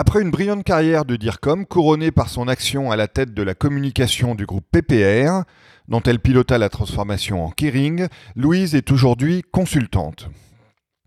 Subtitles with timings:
[0.00, 3.56] Après une brillante carrière de DIRCOM, couronnée par son action à la tête de la
[3.56, 5.42] communication du groupe PPR,
[5.88, 10.28] dont elle pilota la transformation en Kering, Louise est aujourd'hui consultante.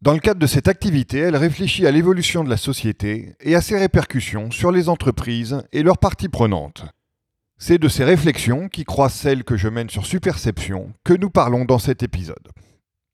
[0.01, 3.61] Dans le cadre de cette activité, elle réfléchit à l'évolution de la société et à
[3.61, 6.83] ses répercussions sur les entreprises et leurs parties prenantes.
[7.57, 11.63] C'est de ces réflexions, qui croisent celles que je mène sur Superception, que nous parlons
[11.63, 12.49] dans cet épisode.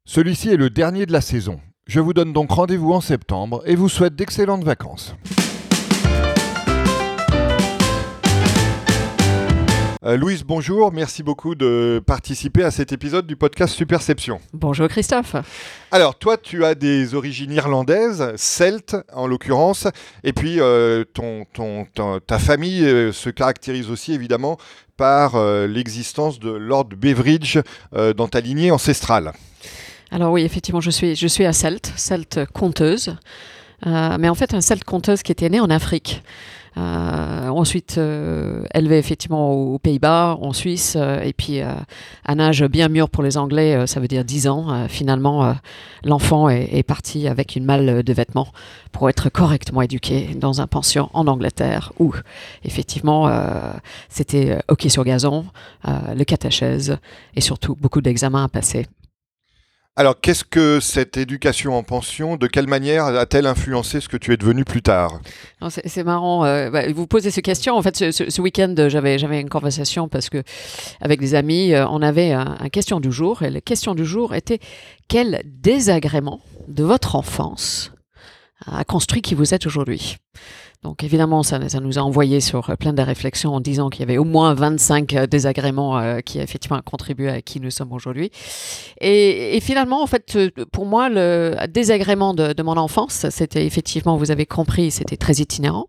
[0.05, 1.59] Celui-ci est le dernier de la saison.
[1.85, 5.15] Je vous donne donc rendez-vous en septembre et vous souhaite d'excellentes vacances.
[10.03, 10.91] Euh, Louise, bonjour.
[10.91, 14.39] Merci beaucoup de participer à cet épisode du podcast Superception.
[14.53, 15.35] Bonjour Christophe.
[15.91, 19.87] Alors, toi, tu as des origines irlandaises, celtes en l'occurrence,
[20.23, 21.45] et puis euh, ton,
[22.27, 24.57] ta famille euh, se caractérise aussi évidemment
[24.97, 27.59] par l'existence de Lord Beveridge
[27.91, 29.31] dans ta lignée ancestrale.
[30.09, 33.15] Alors oui, effectivement, je suis, je suis à Celte, Celte conteuse,
[33.85, 36.23] mais en fait un Celte conteuse qui était né en Afrique.
[36.77, 41.59] Euh, ensuite, euh, élevé effectivement aux Pays-Bas, en Suisse, euh, et puis
[42.25, 44.87] un âge bien mûr pour les Anglais, ça veut dire 10 ans.
[44.87, 45.55] finalement,
[46.03, 48.47] l'enfant est, parti avec une malle de vêtements
[48.91, 52.13] pour être correctement éduqué dans un pension en Angleterre où
[52.63, 53.29] effectivement
[54.09, 55.45] c'était hockey sur gazon,
[55.85, 56.97] le catachèse
[57.35, 58.85] et surtout beaucoup d'examens à passer.
[59.99, 64.31] Alors, qu'est-ce que cette éducation en pension, de quelle manière a-t-elle influencé ce que tu
[64.31, 65.19] es devenu plus tard?
[65.69, 67.75] C'est marrant, euh, bah, vous posez ces questions.
[67.75, 70.43] En fait, ce, week-end, j'avais une conversation parce que
[71.01, 73.41] avec des amis, euh, on avait un, question du jour.
[73.41, 74.59] Et la question du jour était
[75.07, 77.91] quel désagrément de votre enfance
[78.67, 80.17] a construit qui vous êtes aujourd'hui?
[80.83, 84.03] Donc évidemment, ça, nous a envoyé sur euh, plein de réflexions en disant qu'il y
[84.03, 88.31] avait au moins 25 euh, désagréments euh, qui effectivement contribué à qui nous sommes aujourd'hui.
[89.01, 90.37] Et, finalement, en fait,
[90.71, 95.87] pour moi, le désagrément de, mon enfance, c'était effectivement, vous avez compris, c'était très itinérant.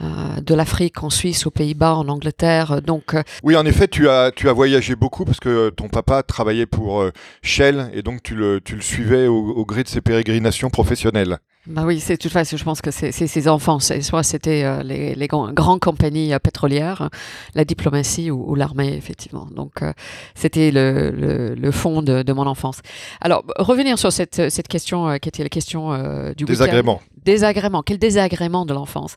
[0.00, 2.80] de l'Afrique en Suisse, aux Pays-Bas, en Angleterre.
[2.80, 6.66] Donc, oui, en effet, tu as, tu as voyagé beaucoup parce que ton papa travaillait
[6.66, 7.04] pour
[7.42, 11.38] Shell et donc tu le, tu le suivais au gré de ses pérégrinations professionnelles.
[11.68, 12.56] Bah oui, c'est tout façon.
[12.56, 13.78] Je pense que c'est ses enfants.
[13.78, 17.08] Soit c'était euh, les, les grandes compagnies euh, pétrolières,
[17.54, 19.46] la diplomatie ou, l'armée, effectivement.
[19.54, 19.92] Donc euh,
[20.34, 22.80] c'était le, le, le, fond de, de, mon enfance.
[23.20, 27.00] Alors revenir sur cette, cette question qui était la question du désagrément.
[27.24, 27.84] Désagrément.
[27.84, 29.14] Quel désagrément de l'enfance.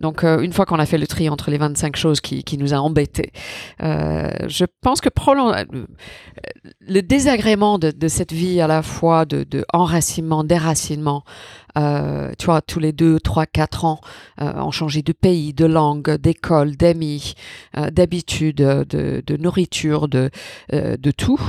[0.00, 2.74] Donc une fois qu'on a fait le tri entre les 25 choses qui, qui nous
[2.74, 3.30] a embêtés,
[3.78, 5.08] je pense que
[6.80, 11.22] le désagrément de, de, cette vie à la fois de, de enracinement, déracinement,
[11.76, 14.00] euh, tu vois, tous les deux, trois, quatre ans,
[14.40, 17.34] euh, on changeait de pays, de langue, d'école, d'amis,
[17.76, 20.30] euh, d'habitude, de, de, nourriture, de,
[20.72, 21.40] euh, de tout,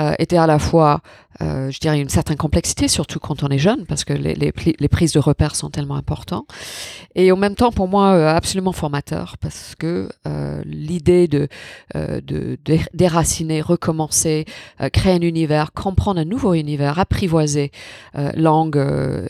[0.00, 1.00] euh, était à la fois,
[1.40, 4.52] euh, je dirais, une certaine complexité, surtout quand on est jeune, parce que les, les,
[4.78, 6.46] les prises de repères sont tellement importantes.
[7.14, 10.08] Et en même temps, pour moi, absolument formateur, parce que
[10.64, 11.48] l'idée de,
[11.94, 12.58] de,
[12.92, 14.46] déraciner, recommencer,
[14.92, 17.70] créer un univers, comprendre un nouveau univers, apprivoiser
[18.34, 18.84] langue,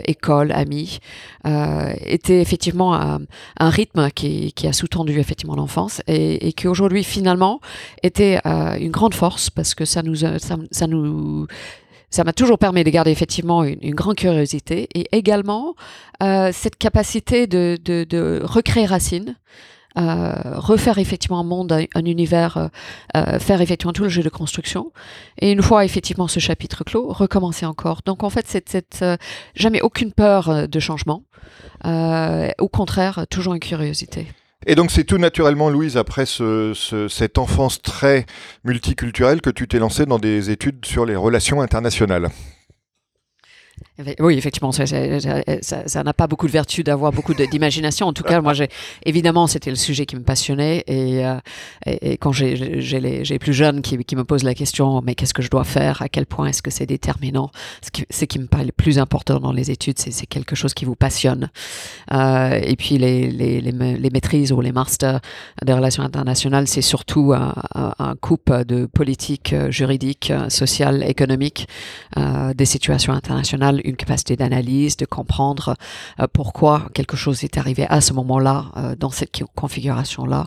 [0.07, 1.01] école, amis,
[1.47, 3.21] euh, était effectivement un,
[3.61, 7.61] rythme qui, a sous-tendu effectivement l'enfance et, qui aujourd'hui finalement
[8.03, 10.54] était euh, une grande force parce que ça nous, ça,
[10.87, 11.47] nous
[12.11, 15.75] ça m'a toujours permis de garder effectivement une, grande curiosité et également
[16.23, 19.35] euh, cette capacité de, de recréer racines,
[19.97, 22.69] euh, refaire effectivement un monde, un, univers, euh,
[23.17, 24.93] euh, faire effectivement tout le jeu de construction.
[25.39, 28.01] Et une fois effectivement ce chapitre clos, recommencer encore.
[28.05, 29.05] Donc en fait, c'est
[29.55, 31.23] jamais aucune peur de changement.
[31.85, 34.27] au contraire, toujours une curiosité.
[34.67, 36.73] Et donc c'est tout naturellement, Louise, après ce,
[37.11, 38.27] cette enfance très
[38.65, 42.31] multiculturelle, que tu t'es lancée dans des études sur les relations internationales.
[44.19, 48.09] Oui, effectivement, ça n'a pas beaucoup de vertu d'avoir beaucoup d'imagination.
[48.09, 48.53] En tout cas, moi,
[49.05, 50.83] évidemment, c'était le sujet qui me passionnait.
[50.87, 51.37] Et, euh,
[51.87, 55.43] et, quand j'ai les, plus jeunes qui, qui, me posent la question, mais qu'est-ce que
[55.43, 56.03] je dois faire?
[56.03, 57.51] À quel point est-ce que c'est déterminant?
[57.83, 60.75] Ce qui, ce qui me paraît le plus important dans les études, c'est quelque chose
[60.75, 61.51] qui vous passionne.
[62.13, 65.21] Euh, et puis, les, les, les, maîtrises ou les masters
[65.65, 71.69] des relations internationales, c'est surtout un, un, couple de politique juridique, sociale, économique,
[72.17, 75.77] euh, des situations internationales international une capacité d'analyse, de comprendre
[76.33, 80.47] pourquoi quelque chose est arrivé à ce moment-là, dans cette configuration-là,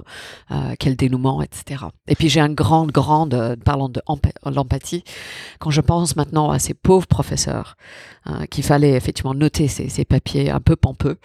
[0.79, 1.85] quel dénouement, etc.
[2.07, 4.01] Et puis j'ai une grande, grande, parlant de
[4.45, 5.03] l'empathie,
[5.59, 7.77] quand je pense maintenant à ces pauvres professeurs
[8.49, 11.17] qu'il fallait effectivement noter ces, ces papiers un peu pompeux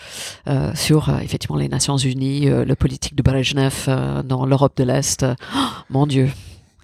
[0.74, 3.86] sur effectivement les Nations Unies, le politique de Brezhnev
[4.24, 5.24] dans l'Europe de l'Est.
[5.54, 5.58] Oh,
[5.90, 6.30] mon Dieu,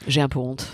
[0.07, 0.67] j'ai un peu honte.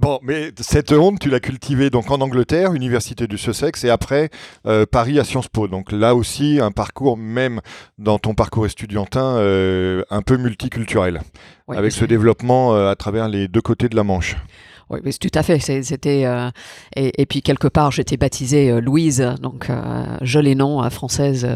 [0.00, 4.30] Bon, mais cette honte, tu l'as cultivée donc en Angleterre, Université du Sussex, et après
[4.64, 5.66] euh, Paris à Sciences Po.
[5.66, 7.60] Donc là aussi, un parcours, même
[7.98, 11.20] dans ton parcours estudiantin, euh, un peu multiculturel,
[11.66, 14.36] avec ce développement euh, à travers les deux côtés de la Manche.
[14.90, 15.58] Oui, tout à fait.
[15.58, 16.50] C'était euh,
[16.96, 21.46] et, puis quelque part, j'étais baptisée euh, Louise, donc euh, joli nom française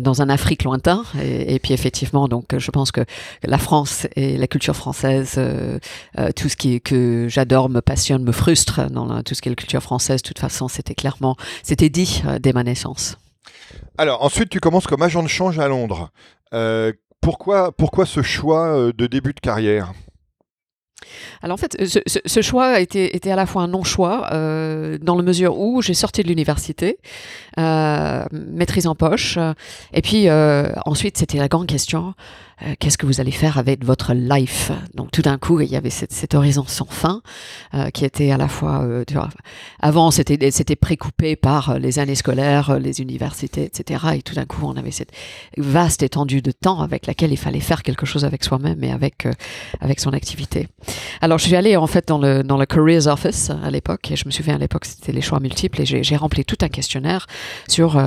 [0.00, 1.04] dans un Afrique lointain.
[1.22, 3.02] Et, puis effectivement, donc je pense que
[3.44, 5.38] la France et la culture française,
[6.36, 9.56] tout ce qui que j'adore, me passionne, me frustre dans tout ce qui est la
[9.56, 10.22] culture française.
[10.22, 13.18] De toute façon, c'était clairement, c'était dit dès ma naissance.
[13.98, 16.10] Alors ensuite, tu commences comme agent de change à Londres.
[17.20, 19.92] pourquoi, pourquoi ce choix de début de carrière?
[21.42, 25.22] Alors en fait, ce, choix était, était, à la fois un non-choix, euh, dans la
[25.22, 26.98] mesure où j'ai sorti de l'université,
[27.58, 29.38] euh, maîtrise en poche,
[29.92, 32.14] et puis euh, ensuite c'était la grande question,
[32.62, 34.70] euh, qu'est-ce que vous allez faire avec votre life?
[34.94, 37.20] Donc tout d'un coup, il y avait cette, cet horizon sans fin
[37.74, 39.28] euh, qui était à la fois, euh, tu vois,
[39.80, 44.06] avant c'était c'était précoupé par les années scolaires, les universités, etc.
[44.14, 45.12] Et tout d'un coup, on avait cette
[45.58, 49.28] vaste étendue de temps avec laquelle il fallait faire quelque chose avec soi-même et avec
[49.80, 50.68] avec son activité.
[51.20, 54.16] Alors je suis allée en fait dans le dans le careers office à l'époque et
[54.16, 57.26] je me souviens à l'époque c'était les choix multiples et j'ai rempli tout un questionnaire
[57.68, 58.02] sur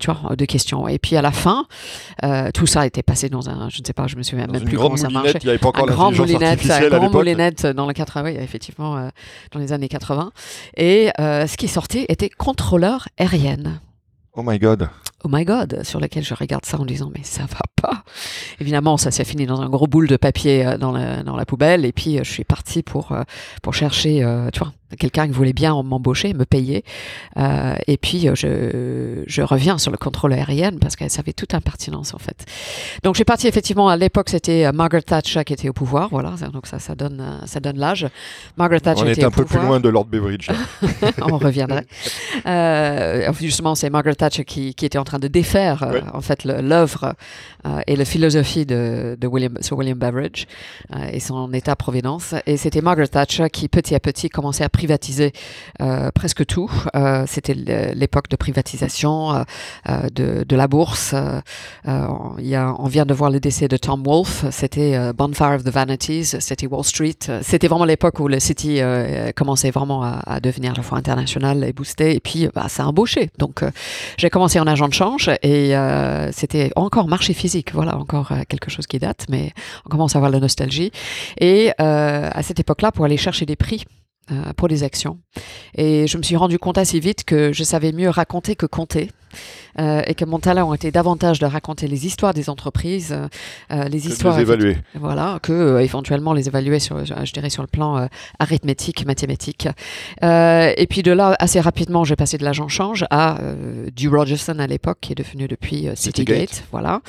[0.00, 1.66] tu vois deux questions et puis à la fin
[2.54, 4.76] tout ça été passé dans un je ne sais pas, je me souviens même plus
[4.76, 5.38] comment ça marchait.
[5.40, 8.96] Il n'y avait pas encore un grand moulinette, un grand moulinette dans le 80, effectivement,
[8.96, 9.08] euh,
[9.52, 10.32] dans les années 80.
[10.76, 13.80] Et euh, ce qui sortait était contrôleur aérienne.
[14.34, 14.88] Oh my god.
[15.24, 18.04] Oh my god, sur lequel je regarde ça en disant mais ça va pas.
[18.60, 21.44] Évidemment, ça s'est fini dans un gros boule de papier euh, dans la, dans la
[21.44, 23.16] poubelle et puis je suis partie pour
[23.62, 26.84] pour chercher, tu vois, quelqu'un qui voulait bien m'embaucher, me payer.
[27.36, 31.54] Euh, et puis, euh, je, je, reviens sur le contrôle aérien parce qu'elle savait toute
[31.54, 32.46] impertinence, en fait.
[33.02, 36.08] Donc, j'ai parti effectivement, à l'époque, c'était euh, Margaret Thatcher qui était au pouvoir.
[36.10, 38.06] Voilà, donc ça, ça donne, ça donne l'âge.
[38.56, 40.48] Margaret Thatcher On est un peu plus loin de Lord Beveridge.
[41.22, 41.86] On reviendrait.
[42.44, 47.14] Euh, justement, c'est Margaret Thatcher qui, qui, était en train de défaire, en fait, l'œuvre
[47.86, 50.46] et la philosophie de, de William, Sir William Beveridge
[51.12, 52.34] et son état-providence.
[52.46, 55.32] Et c'était Margaret Thatcher qui, petit à petit, commençait à privatiser
[55.80, 56.70] euh, presque tout.
[56.94, 59.44] Euh, c'était l'époque de privatisation
[59.88, 61.14] euh, de, de, la bourse.
[61.14, 64.44] y a, on vient de voir le décès de Tom Wolfe.
[64.50, 66.36] C'était Bonfire of the Vanities.
[66.40, 67.18] C'était Wall Street.
[67.42, 68.80] C'était vraiment l'époque où le City
[69.36, 72.14] commençait vraiment à, à, devenir à la fois international et boosté.
[72.14, 73.30] Et puis, bah, ça a embauché.
[73.38, 73.62] Donc,
[74.16, 74.94] j'ai commencé en agent de
[75.42, 75.74] et
[76.32, 77.72] c'était encore marché physique.
[77.72, 79.52] Voilà, encore quelque chose qui date, mais
[79.86, 80.92] on commence à avoir la nostalgie.
[81.38, 83.84] Et à cette époque-là, pour aller chercher des prix
[84.30, 85.18] euh, pour les actions.
[85.74, 89.10] Et je me suis rendu compte assez vite que je savais mieux raconter que compter.
[89.78, 93.16] Euh, et que mon talent était davantage de raconter les histoires des entreprises,
[93.70, 94.76] euh, les histoires, les évaluer.
[94.94, 98.08] voilà, que éventuellement les évaluer sur, je dirais sur le plan
[98.38, 99.68] arithmétique, mathématique.
[100.22, 103.38] et puis de là, assez rapidement, j'ai passé de l'agent change à
[103.94, 107.00] du Rogerson à l'époque, qui est devenu depuis Citygate, voilà.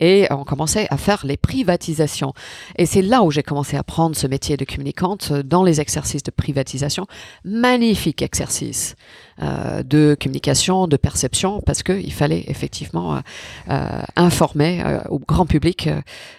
[0.00, 2.32] Et on commençait à faire les privatisations.
[2.76, 6.22] Et c'est là où j'ai commencé à prendre ce métier de communicante dans les exercices
[6.22, 7.06] de privatisation.
[7.44, 8.96] Magnifique exercice.
[9.42, 13.20] Euh, de communication, de perception, parce qu'il fallait effectivement euh,
[13.70, 15.88] euh, informer au grand public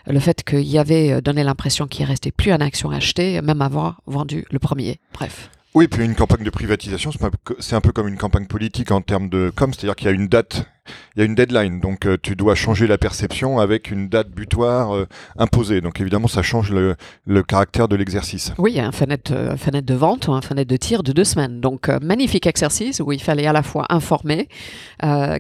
[0.08, 4.02] le fait qu'il y avait donné l'impression qu'il restait plus en action achetée, même avoir
[4.06, 5.00] vendu le premier.
[5.14, 5.50] Bref.
[5.74, 7.12] Oui, puis une campagne de privatisation,
[7.60, 10.14] c'est un peu comme une campagne politique en termes de com, c'est-à-dire qu'il y a
[10.14, 10.68] une date
[11.16, 14.30] il y a une deadline, donc euh, tu dois changer la perception avec une date
[14.30, 15.80] butoir euh, imposée.
[15.80, 16.96] Donc évidemment, ça change le,
[17.44, 18.52] caractère de l'exercice.
[18.58, 21.04] Oui, il y a un fenêtre, euh, fenêtre de vente ou un fenêtre de tir
[21.04, 21.62] de deux semaines.
[21.62, 24.48] Donc magnifique exercice où il fallait à la fois informer,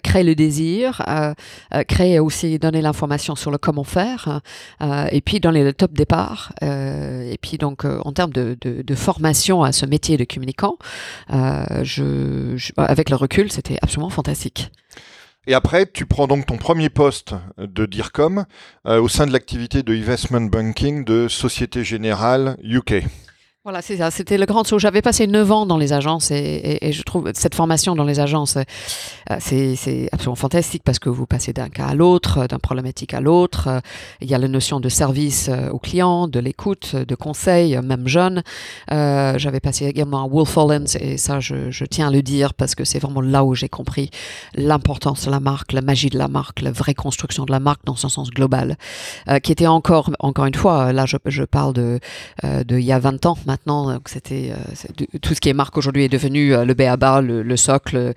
[0.03, 1.01] créer le désir,
[1.87, 4.41] créer aussi, donner l'information sur le comment faire,
[5.11, 6.53] et puis donner le top départ.
[6.61, 10.77] et puis donc en termes de, formation à ce métier de communicant,
[11.29, 14.71] avec le recul, c'était absolument fantastique.
[15.45, 18.45] Et après, tu prends donc ton premier poste de DIRCOM
[18.87, 23.03] euh, au sein de l'activité de investment banking de Société Générale UK.
[23.65, 24.11] Voilà, c'est ça.
[24.11, 24.77] C'était le grand saut.
[24.77, 28.57] J'avais passé 9 ans dans les agences et, je trouve cette formation dans les agences,
[28.57, 33.21] euh, c'est absolument fantastique parce que vous passez d'un cas à l'autre, d'un problématique à
[33.21, 33.81] l'autre.
[34.19, 38.05] Il y a la notion de service euh, aux clients, de l'écoute, de conseil, même
[38.05, 38.43] jeune.
[38.91, 40.57] Euh, j'avais passé également à Wolf
[40.99, 44.09] et ça, je, tiens à le dire parce que c'est vraiment là où j'ai compris
[44.55, 47.85] l'importance de la marque, la magie de la marque, la vraie construction de la marque
[47.85, 48.75] dans son sens global,
[49.41, 52.01] qui était encore, encore une fois, là je, je parle de,
[52.43, 53.99] de il y a 20 ans maintenant.
[54.05, 57.57] c'était euh, tout ce qui est marque aujourd'hui est devenu euh, le BABA, le, le
[57.57, 58.13] socle, euh,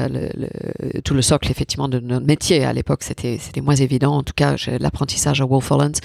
[0.00, 2.64] le, tout le socle effectivement de notre métier.
[2.64, 4.16] À l'époque, c'était c'était moins évident.
[4.16, 5.96] En tout cas, l'apprentissage à Wolf Holland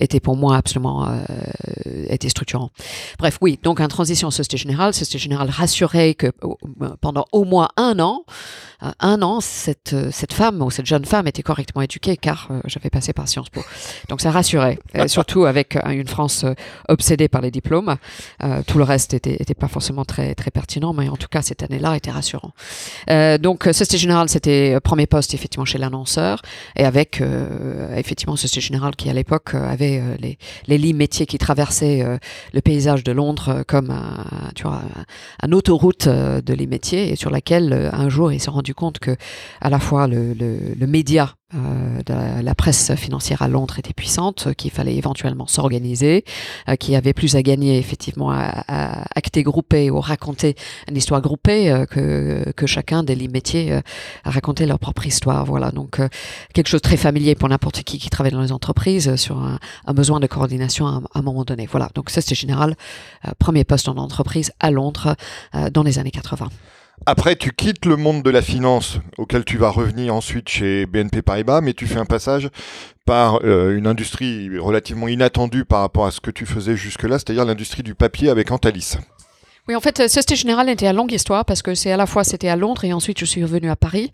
[0.00, 1.06] était pour moi absolument
[2.08, 2.70] était structurant.
[3.18, 3.58] Bref, oui.
[3.62, 6.28] Donc, en transition Société Générale, Société Générale rassurait que
[7.00, 8.24] pendant au moins un an,
[8.80, 13.12] un an, cette, cette femme ou cette jeune femme était correctement éduquée car j'avais passé
[13.12, 13.62] par Sciences Po.
[14.08, 16.44] Donc ça rassurait, surtout avec une France
[16.88, 17.96] obsédée par les diplômes.
[18.42, 21.42] Euh, tout le reste était, était, pas forcément très, très pertinent, mais en tout cas,
[21.42, 22.52] cette année-là était rassurant.
[23.10, 26.42] Euh, donc, Société Générale, c'était premier poste, effectivement, chez l'annonceur,
[26.76, 31.38] et avec, euh, effectivement, Société Générale qui, à l'époque, avait les, les lits métiers qui
[31.38, 32.04] traversaient
[32.52, 34.82] le paysage de Londres comme un, tu vois,
[35.42, 39.16] un, autoroute de lits métiers, et sur laquelle, un jour, il s'est rendu compte que,
[39.60, 42.02] à la fois, le, média euh,
[42.42, 46.24] la presse financière à Londres était puissante, qu'il fallait éventuellement s'organiser,
[46.68, 50.56] euh, qu'il y avait plus à gagner effectivement à, acter groupé ou raconter
[50.88, 53.80] une histoire groupée euh, que, que chacun des métiers euh,
[54.24, 55.44] à raconter leur propre histoire.
[55.44, 56.00] Voilà, donc
[56.52, 59.58] quelque chose de très familier pour n'importe qui qui travaille dans les entreprises sur un,
[59.86, 61.66] un besoin de coordination à, à, un moment donné.
[61.70, 62.76] Voilà, donc ça c'était général,
[63.38, 65.16] premier poste en entreprise à Londres
[65.72, 66.48] dans les années 80.
[67.06, 71.20] Après, tu quittes le monde de la finance, auquel tu vas revenir ensuite chez BNP
[71.20, 72.48] Paribas, mais tu fais un passage
[73.04, 77.44] par euh, une industrie relativement inattendue par rapport à ce que tu faisais jusque-là, c'est-à-dire
[77.44, 78.96] l'industrie du papier avec Antalis.
[79.66, 82.04] Oui, en fait, euh, Société Générale était à longue histoire parce que c'est à la
[82.04, 84.12] fois c'était à Londres et ensuite je suis revenue à Paris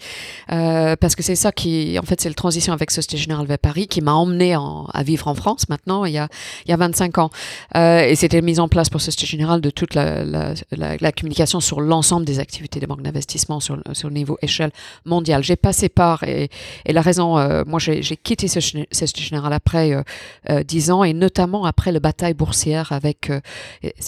[0.52, 3.58] euh, parce que c'est ça qui, en fait, c'est la transition avec Société Générale vers
[3.58, 6.28] Paris qui m'a emmené à vivre en France maintenant il y a
[6.66, 7.30] il y a 25 ans
[7.74, 11.58] euh, et c'était mise en place pour Société Générale de toute la, la, la, communication
[11.58, 14.70] sur l'ensemble des activités des banques d'investissement sur, sur le niveau échelle
[15.04, 15.42] mondiale.
[15.42, 16.48] J'ai passé par et,
[16.86, 20.00] et la raison, euh, moi j'ai quitté Société Générale après
[20.48, 23.32] euh, 10 ans et notamment après la bataille boursière avec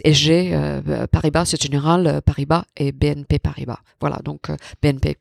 [0.05, 0.57] SG
[1.11, 3.79] Paris Paribas, Société Générale, euh, Paribas et BNP Paribas.
[4.01, 5.17] Voilà, donc euh, BNP,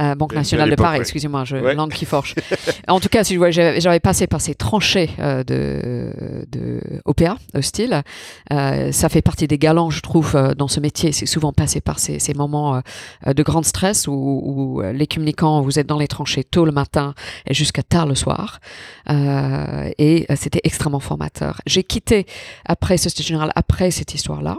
[0.00, 2.34] euh, Banque Nationale de Paris, excusez-moi, je langue qui forge.
[2.88, 8.02] en tout cas, si j'avais passé par ces tranchées de, de OPA, hostile,
[8.50, 11.12] ça fait partie des galants, je trouve, dans ce métier.
[11.12, 12.82] C'est souvent passé par ces, ces moments
[13.26, 17.14] de grand stress où, où, les communicants, vous êtes dans les tranchées tôt le matin
[17.46, 18.60] et jusqu'à tard le soir.
[19.08, 21.60] et c'était extrêmement formateur.
[21.66, 22.26] J'ai quitté
[22.64, 24.56] après Société Générale, après cette histoire-là.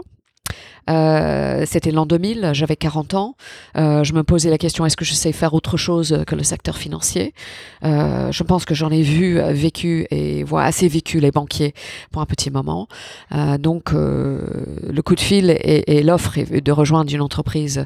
[0.88, 3.36] Euh, c'était l'an 2000, j'avais 40 ans.
[3.76, 6.42] Euh, je me posais la question est-ce que je sais faire autre chose que le
[6.42, 7.34] secteur financier?
[7.84, 11.74] Euh, Je pense que j'en ai vu, vécu et voilà assez vécu les banquiers
[12.10, 12.88] pour un petit moment.
[13.32, 14.40] Euh, donc euh,
[14.88, 17.84] le coup de fil et, et l'offre de rejoindre une entreprise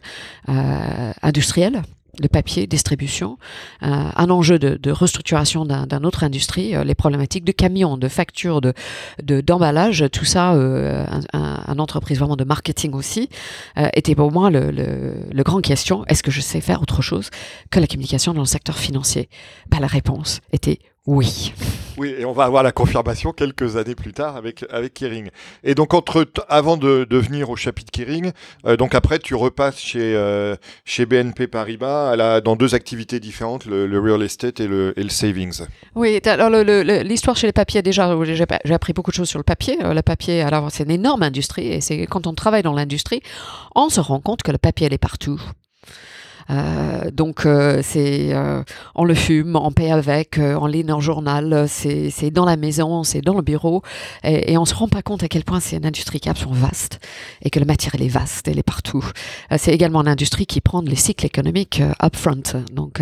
[1.22, 1.82] industrielle
[2.20, 3.38] de papier, distribution,
[3.82, 8.60] euh, un enjeu de, restructuration d'un autre industrie, euh, les problématiques de camions, de factures,
[8.60, 8.74] de
[9.22, 13.30] d'emballage, tout ça, euh, un, entreprise vraiment de marketing aussi,
[13.78, 16.04] euh, était pour moi le, le, le grand question.
[16.06, 17.30] Est-ce que je sais faire autre chose
[17.70, 19.30] que la communication dans le secteur financier?
[19.70, 21.52] Bah, La réponse était oui.
[21.98, 25.28] Oui, et on va avoir la confirmation quelques années plus tard avec, avec Kering.
[25.62, 28.32] Et donc, entre avant de, de venir au chapitre Kering,
[28.66, 33.20] euh, donc après, tu repasses chez, euh, chez BNP Paribas à la, dans deux activités
[33.20, 35.62] différentes, le, le real estate et le, et le, savings.
[35.94, 38.16] Oui, alors l'histoire chez les papiers, déjà,
[38.64, 39.78] j'ai appris beaucoup de choses sur le papier.
[39.84, 43.22] Euh, le papier, alors, c'est une énorme industrie, et c'est quand on travaille dans l'industrie,
[43.74, 45.40] on se rend compte que le papier, elle est partout.
[46.50, 48.62] Euh, donc euh, c'est euh,
[48.94, 53.20] on le fume, on paye avec, on lit le journal, c'est dans la maison, c'est
[53.20, 53.82] dans le bureau,
[54.22, 56.30] et, et on se rend pas compte à quel point c'est une industrie qui est
[56.30, 57.00] absolument vaste
[57.42, 59.04] et que la matière elle est vaste, elle est partout.
[59.56, 62.42] c'est également une industrie qui prend les cycles économiques upfront.
[62.72, 63.00] Donc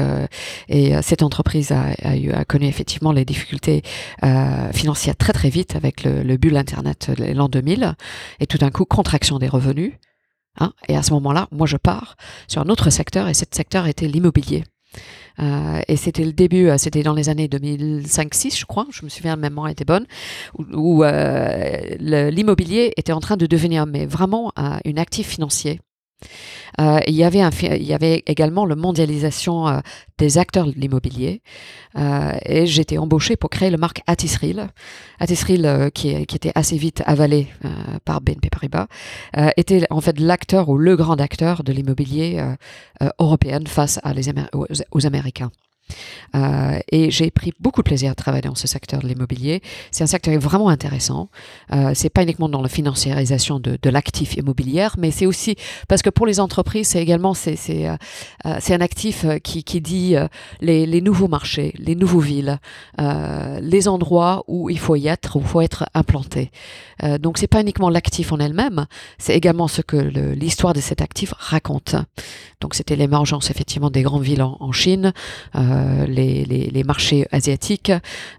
[0.69, 3.83] et cette entreprise a, a, eu, a connu effectivement les difficultés
[4.73, 7.95] financières très très vite avec le, le bulle internet l'an 2000
[8.41, 9.93] et tout d'un coup contraction des revenus
[10.59, 12.17] Hein, et à ce moment-là, moi, je pars
[12.49, 14.65] sur un autre secteur, et ce secteur était l'immobilier.
[15.39, 19.09] Euh, et c'était le début, euh, c'était dans les années 2005-6, je crois, je me
[19.09, 20.07] souviens, ma mémoire était bonne,
[20.59, 25.81] où, où euh, l'immobilier était en train de devenir mais vraiment un actif financier
[26.81, 29.81] Euh, il, y avait également la mondialisation euh,
[30.19, 31.43] des acteurs de l'immobilier.
[31.99, 34.69] Euh, et j'étais embauchée pour créer le marque Atisril.
[35.19, 37.49] Atisril, qui, qui, était assez vite avalé
[38.05, 38.87] par BNP Paribas,
[39.57, 42.43] était en fait l'acteur ou le grand acteur de l'immobilier
[43.19, 43.99] européen face
[44.93, 45.51] aux Américains.
[46.35, 49.63] Euh, et j'ai pris beaucoup de plaisir à travailler dans ce secteur de l'immobilier.
[49.91, 51.29] C'est un secteur vraiment intéressant.
[51.73, 55.57] Euh, c'est pas uniquement dans la financiarisation de, l'actif immobilier, mais c'est aussi
[55.89, 57.97] parce que pour les entreprises, c'est également c'est euh,
[58.47, 60.15] euh un actif qui dit
[60.61, 62.61] les, nouveaux marchés, les nouveaux villes,
[62.99, 66.53] les endroits où il faut y être, où il faut être implanté.
[67.19, 68.87] donc c'est pas uniquement l'actif en elle-même,
[69.19, 71.97] c'est également ce que l'histoire de cet actif raconte.
[72.61, 75.13] Donc c'était l'émergence effectivement des grandes villes en, Chine.
[75.81, 77.93] Euh, les, les, marchés asiatiques,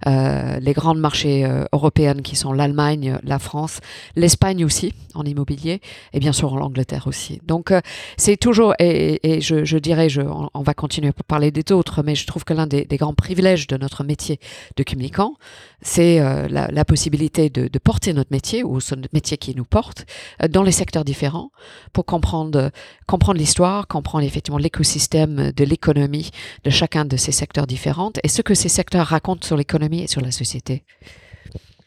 [0.08, 3.80] euh, les grandes marchés euh, européennes qui sont l'Allemagne, la France,
[4.16, 5.82] l'Espagne aussi en immobilier
[6.14, 7.42] et bien sûr l'Angleterre aussi.
[7.46, 7.74] Donc
[8.18, 10.08] c'est toujours, et, je, dirais,
[10.54, 13.68] on, va continuer à parler des autres, mais je trouve que l'un des, grands privilèges
[13.68, 14.40] de notre métier
[14.78, 15.36] de communicant,
[15.82, 20.06] c'est la, la, possibilité de, de, porter notre métier ou ce métier qui nous porte
[20.50, 21.52] dans les secteurs différents
[21.94, 22.72] pour comprendre,
[23.08, 26.32] comprendre l'histoire, comprendre effectivement l'écosystème de l'économie
[26.64, 30.08] de chacun de ces secteurs différents et ce que ces secteurs racontent sur l'économie et
[30.08, 30.84] sur la société.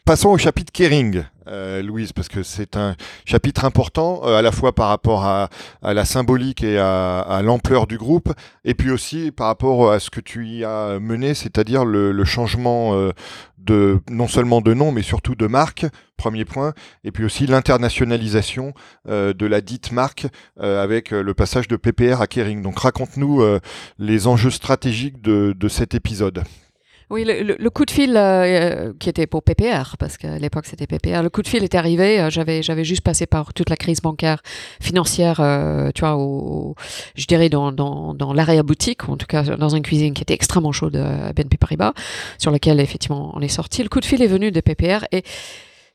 [0.07, 2.95] Passons au chapitre Kering, euh, Louise, parce que c'est un
[3.25, 5.49] chapitre important, euh, à la fois par rapport à,
[5.83, 8.31] la symbolique et à, l'ampleur du groupe,
[8.67, 12.95] et puis aussi par rapport à ce que tu y as mené, c'est-à-dire le, changement
[12.95, 13.13] euh,
[13.57, 15.87] de non seulement de nom, mais surtout de marque,
[16.19, 18.75] premier point, et puis aussi l'internationalisation
[19.09, 20.27] de la dite marque
[20.61, 22.61] avec le passage de PPR à Kering.
[22.61, 23.43] Donc raconte-nous
[23.99, 26.45] les enjeux stratégiques de cet épisode.
[27.11, 31.23] Oui, le, coup de fil euh, qui était pour PPR, parce qu'à l'époque c'était PPR,
[31.23, 32.21] le coup de fil est arrivé.
[32.21, 34.41] Euh, j'avais j'avais juste passé par toute la crise bancaire
[34.81, 36.75] financière, euh, tu vois, au,
[37.15, 40.23] je dirais dans, dans, dans l'arrière boutique, ou en tout cas dans une cuisine qui
[40.23, 41.93] était extrêmement chaude à BNP Paribas,
[42.39, 43.83] sur laquelle effectivement on est sorti.
[43.83, 45.25] Le coup de fil est venu de PPR et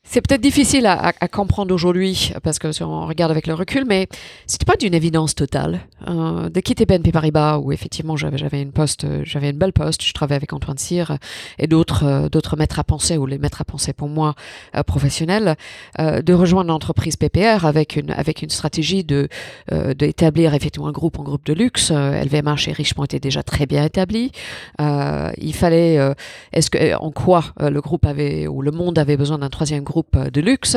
[0.02, 4.08] c'est peut-être difficile à, comprendre aujourd'hui parce que si on regarde avec le recul, mais
[4.46, 9.06] c'était pas d'une évidence totale euh, de quitter BNP Paribas où effectivement j'avais une poste,
[9.22, 11.18] j'avais une belle poste, je travaillais avec Antoine Cyr
[11.58, 14.34] et d'autres euh, maîtres à penser ou les maîtres à penser pour moi
[14.74, 15.54] euh, professionnels,
[15.98, 19.28] de rejoindre l'entreprise PPR avec une avec une stratégie de
[19.70, 21.90] d'établir effectivement un groupe en groupe de luxe.
[21.90, 24.32] LVMH et Richemont étaient déjà très bien établis.
[24.78, 25.98] il fallait
[26.52, 29.89] est-ce que en quoi le groupe avait ou le monde avait besoin d'un troisième groupe
[30.14, 30.76] de luxe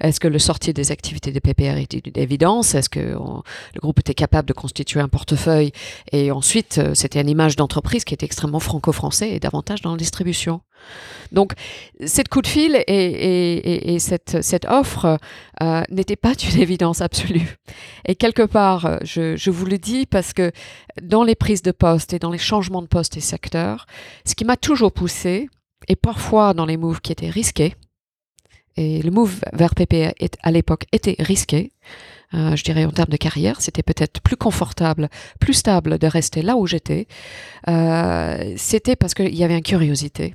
[0.00, 2.74] Est-ce que le sortie des activités de PPR était une évidence?
[2.74, 5.72] Est-ce que le groupe était capable de constituer un portefeuille?
[6.12, 9.96] Et ensuite, euh, c'était une image d'entreprise qui était extrêmement franco-français et davantage dans la
[9.96, 10.60] distribution.
[11.32, 11.52] Donc,
[12.04, 15.18] cette coup de fil et, cette, offre
[15.62, 17.58] euh, n'était pas d'une évidence absolue.
[18.06, 20.52] Et quelque part, je, vous le dis parce que
[21.02, 23.86] dans les prises de poste et dans les changements de poste et secteurs,
[24.24, 25.48] ce qui m'a toujours poussé,
[25.88, 27.74] et parfois dans les moves qui étaient risqués,
[28.76, 31.72] et le move vers PPR à l'époque était risqué.
[32.34, 35.08] Euh, je dirais en termes de carrière, c'était peut-être plus confortable,
[35.38, 37.06] plus stable de rester là où j'étais.
[37.68, 40.34] Euh, c'était parce qu'il y avait une curiosité.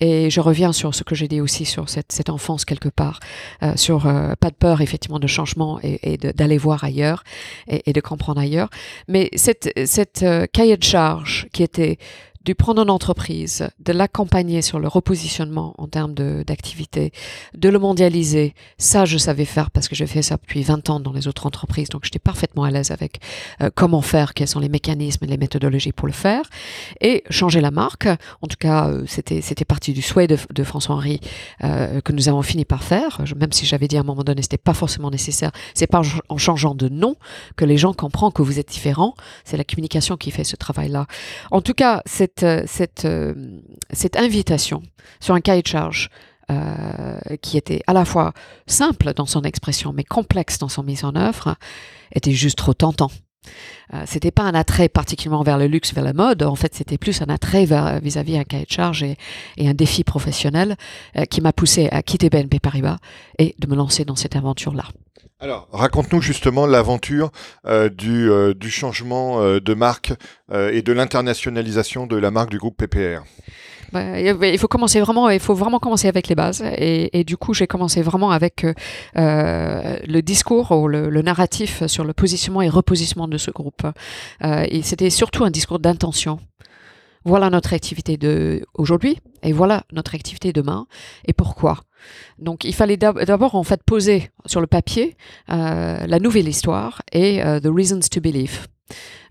[0.00, 3.20] Et je reviens sur ce que j'ai dit aussi sur cette, cette enfance quelque part,
[3.62, 7.22] euh, sur euh, pas de peur effectivement de changement et, et d'aller voir ailleurs
[7.68, 8.68] et, et, de comprendre ailleurs.
[9.08, 11.98] Mais cette, cette euh, cahier de charge qui était
[12.44, 17.12] de prendre une entreprise, de l'accompagner sur le repositionnement en termes d'activité,
[17.54, 18.54] de, le mondialiser.
[18.78, 21.46] Ça, je savais faire parce que j'ai fait ça depuis 20 ans dans les autres
[21.46, 23.20] entreprises, donc j'étais parfaitement à l'aise avec
[23.62, 26.42] euh, comment faire, quels sont les mécanismes et les méthodologies pour le faire.
[27.00, 28.06] Et changer la marque,
[28.42, 31.20] en tout cas, euh, c'était c'était partie du souhait de, de François-Henri
[31.62, 34.42] euh, que nous avons fini par faire, même si j'avais dit à un moment donné,
[34.42, 35.50] c'était pas forcément nécessaire.
[35.74, 37.16] C'est pas en changeant de nom
[37.56, 39.14] que les gens comprennent que vous êtes différent.
[39.44, 41.06] C'est la communication qui fait ce travail-là.
[41.50, 43.60] En tout cas, c'est cette, euh, euh,
[43.92, 44.82] cette invitation
[45.20, 46.10] sur un cahier de charge
[46.50, 48.32] euh, qui était à la fois
[48.66, 51.56] simple dans son expression mais complexe dans son mise en œuvre
[52.12, 53.10] était juste trop tentant.
[53.92, 56.42] Euh, c'était pas un attrait particulièrement vers le luxe, vers la mode.
[56.42, 57.66] En fait, c'était plus un attrait
[58.00, 59.16] vis-à-vis un cahier de charge et
[59.68, 60.76] un défi professionnel
[61.28, 62.96] qui m'a poussé à quitter BNP Paribas
[63.38, 64.84] et de me lancer dans cette aventure-là.
[65.44, 67.30] Alors, raconte-nous justement l'aventure
[67.66, 70.14] euh, du, euh, du, changement euh, de marque
[70.50, 73.24] et de l'internationalisation de la marque du groupe PPR.
[73.92, 76.64] Bah, il faut commencer vraiment, il faut vraiment commencer avec les bases.
[76.78, 78.64] Et, et du coup, j'ai commencé vraiment avec
[79.14, 83.82] le discours ou le, le, narratif sur le positionnement et repositionnement de ce groupe.
[84.42, 86.38] et c'était surtout un discours d'intention
[87.24, 90.86] voilà notre activité de aujourd'hui et voilà notre activité demain
[91.26, 91.80] et pourquoi.
[92.38, 95.16] Donc il fallait d'abord en fait poser sur le papier
[95.50, 98.66] euh, la nouvelle histoire et euh, the reasons to believe.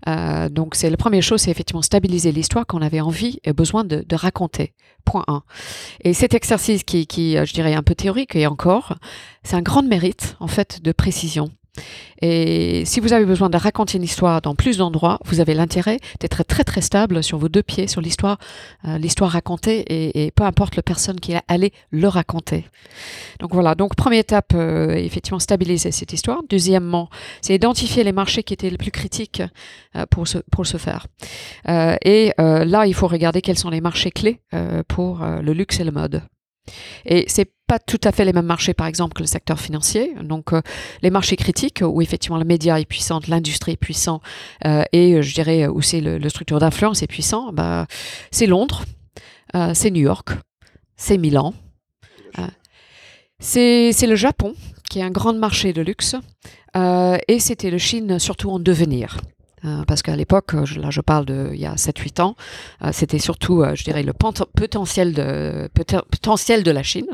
[0.08, 3.84] Euh, donc c'est la première chose, c'est effectivement stabiliser l'histoire qu'on avait envie et besoin
[3.84, 4.74] de, de, raconter.
[5.04, 5.42] Point 1.
[6.02, 8.98] Et cet exercice qui, qui, je dirais, un peu théorique et encore,
[9.44, 11.50] c'est un grand mérite en fait de précision.
[12.22, 15.98] Et si vous avez besoin de raconter une histoire dans plus d'endroits, vous avez l'intérêt
[16.20, 18.38] d'être très très stable sur vos deux pieds, sur l'histoire,
[18.86, 22.66] euh, l'histoire racontée, et, peu importe la personne qui allait le raconter.
[23.40, 23.74] Donc voilà.
[23.74, 26.40] Donc première étape, euh, effectivement, stabiliser cette histoire.
[26.48, 27.10] Deuxièmement,
[27.40, 29.42] c'est identifier les marchés qui étaient les plus critiques
[29.96, 31.06] euh, pour ce pour ce faire.
[31.66, 34.40] Et là, il faut regarder quels sont les marchés clés
[34.88, 36.22] pour le luxe et le mode.
[37.04, 40.14] Et c'est pas tout à fait les mêmes marchés, par exemple, que le secteur financier.
[40.22, 40.60] Donc, euh,
[41.02, 44.20] les marchés critiques, où effectivement le média est puissant, l'industrie est puissant,
[44.64, 47.86] euh, et je dirais où c'est le, le, structure d'influence est puissant, bah,
[48.30, 48.84] c'est Londres,
[49.54, 50.30] euh, c'est New York,
[50.96, 51.54] c'est Milan,
[53.40, 54.54] c'est le Japon,
[54.88, 56.16] qui est un grand marché de luxe,
[56.74, 59.18] et c'était le Chine, surtout en devenir.
[59.64, 62.36] Euh, parce qu'à l'époque, là je parle de il y a 7-8 ans,
[62.82, 67.06] euh, c'était surtout, euh, je dirais, le potentiel de, potentiel de la Chine,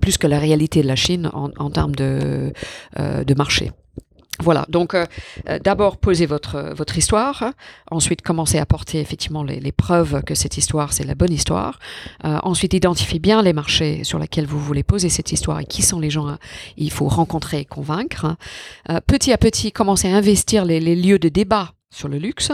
[0.00, 2.52] plus que la réalité de la Chine en, en termes de,
[2.96, 3.72] de marché.
[4.40, 5.06] Voilà, donc euh,
[5.64, 7.52] d'abord posez votre, votre histoire,
[7.90, 11.78] ensuite commencez à porter effectivement les, preuves que cette histoire c'est la bonne histoire,
[12.24, 15.82] euh, ensuite identifiez bien les marchés sur lesquels vous voulez poser cette histoire et qui
[15.82, 16.36] sont les gens
[16.76, 18.36] il faut rencontrer et convaincre.
[18.90, 22.52] Euh, petit à petit, commencez à investir les lieux de débat sur le luxe,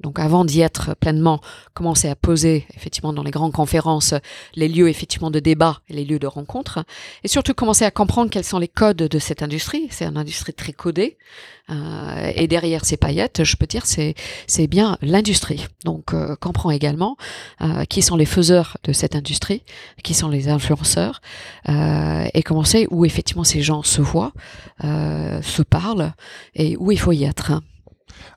[0.00, 1.40] donc avant d'y être pleinement,
[1.74, 4.14] commencer à poser effectivement dans les grandes conférences
[4.54, 6.84] les lieux effectivement de débat et les lieux de rencontre,
[7.22, 9.88] et surtout commencer à comprendre quels sont les codes de cette industrie.
[9.90, 11.18] C'est une industrie très codée,
[11.70, 14.14] euh, et derrière ces paillettes, je peux dire c'est
[14.46, 15.66] c'est bien l'industrie.
[15.84, 17.16] Donc euh, comprend également
[17.60, 19.62] euh, qui sont les faiseurs de cette industrie,
[20.02, 21.20] qui sont les influenceurs,
[21.68, 24.32] euh, et commencer où effectivement ces gens se voient,
[24.84, 26.12] euh, se parlent,
[26.54, 27.52] et où il faut y être.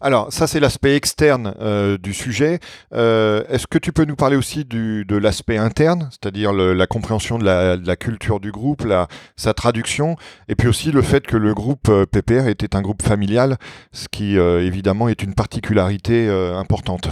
[0.02, 2.60] Alors, ça, c'est l'aspect externe euh, du sujet.
[2.94, 7.38] Euh, Est-ce que tu peux nous parler aussi du, de l'aspect interne, c'est-à-dire la compréhension
[7.38, 10.16] de la, de la, culture du groupe, la, sa traduction,
[10.48, 13.58] et puis aussi le fait que le groupe euh, PPR était un groupe familial,
[13.92, 17.10] ce qui, euh, évidemment, est une particularité importante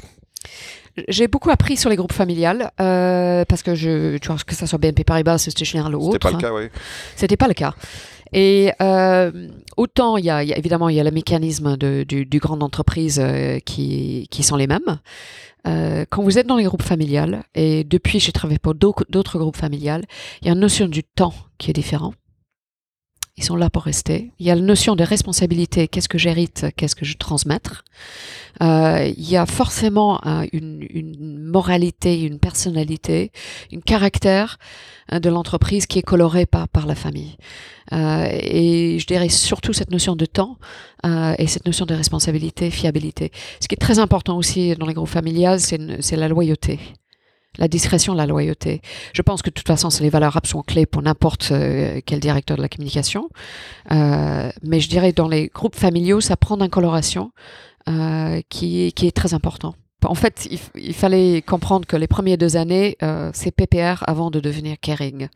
[1.08, 4.78] j'ai beaucoup appris sur les groupes familiales parce que je, tu vois, que ça soit
[4.78, 6.14] BNP Paribas, Société Générale ou autre.
[6.14, 6.70] C'était pas le cas, oui.
[7.16, 7.74] C'était pas le cas.
[8.34, 11.76] Et euh, autant il y, a, il y, a, évidemment il y a le mécanisme
[11.78, 15.00] de, du, du entreprise euh, qui, qui sont les mêmes.
[15.68, 19.58] Euh, quand vous êtes dans les groupes familiales, et depuis j'ai travaillé pour d'autres groupes
[19.58, 20.06] familiales,
[20.42, 22.16] il y a une notion du temps qui est différente.
[23.38, 24.34] Ils sont là pour rester.
[24.40, 25.88] Il y a la notion de responsabilité.
[25.88, 27.86] Qu'est-ce que j'hérite Qu'est-ce que je transmettre
[28.62, 33.32] euh, Il y a forcément euh, une, moralité, une personnalité,
[33.74, 34.60] un caractère
[35.14, 37.38] euh, de l'entreprise qui est coloré par, la famille.
[37.92, 40.58] Et je dirais surtout cette notion de temps
[41.04, 43.32] et cette notion de responsabilité, fiabilité.
[43.60, 46.80] Ce qui est très important aussi dans les groupes familiales, c'est la loyauté
[47.58, 48.82] la discrétion, la loyauté.
[49.14, 52.20] Je pense que de toute façon, c'est les valeurs absolument clés pour n'importe euh, quel
[52.20, 53.30] directeur de la communication.
[53.92, 57.32] Euh, mais je dirais dans les groupes familiaux, ça prend une coloration
[57.90, 59.76] euh, qui, est très important.
[60.04, 64.40] En fait, il, fallait comprendre que les premières deux années, euh, c'est PPR avant de
[64.40, 65.28] devenir Kering.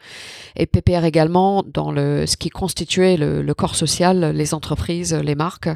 [0.56, 5.69] Et PPR également dans le, ce qui constituait le, corps social, les entreprises, les marques.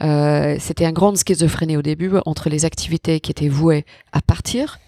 [0.00, 4.78] C'était un grand schizophrénie au début entre les activités qui étaient vouées à partir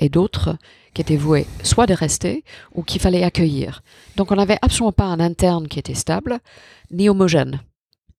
[0.00, 0.56] et d'autres
[0.94, 3.82] qui étaient voués soit de rester ou qu'il fallait accueillir.
[4.16, 6.40] Donc on n'avait absolument pas un interne qui était stable,
[6.90, 7.60] ni homogène.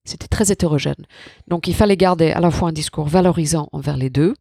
[0.05, 1.05] C'était très hétérogène.
[1.47, 4.35] Donc il fallait garder à la fois un discours valorisant envers les deux,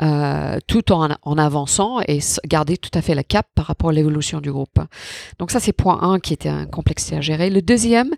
[0.00, 3.92] euh, tout en, en, avançant et garder tout à fait la cap par rapport à
[3.92, 4.78] l'évolution du groupe.
[5.40, 7.50] Donc ça, c'est point 1 qui était un complexité à gérer.
[7.50, 8.10] Le deuxième,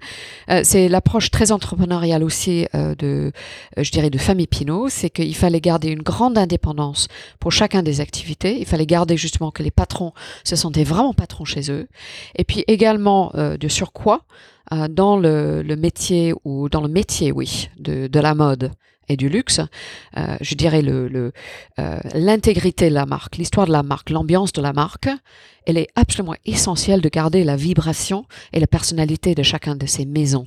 [0.50, 3.32] euh, c'est l'approche très entrepreneuriale aussi euh, de,
[3.78, 8.02] je dirais, de famille Pinot, c'est qu'il fallait garder une grande indépendance pour chacun des
[8.02, 8.60] activités.
[8.60, 10.12] Il fallait garder justement que les patrons
[10.44, 11.88] se sentaient vraiment patrons chez eux.
[12.36, 14.20] Et puis également, de surcroît,
[14.90, 18.70] dans le, le, métier ou dans le métier, oui, de, de la mode
[19.10, 19.60] et du luxe,
[20.16, 21.32] euh, je dirais le, le
[21.80, 25.08] euh, l'intégrité de la marque, l'histoire de la marque, l'ambiance de la marque,
[25.66, 30.06] elle est absolument essentielle de garder la vibration et la personnalité de chacun de ces
[30.06, 30.46] maisons.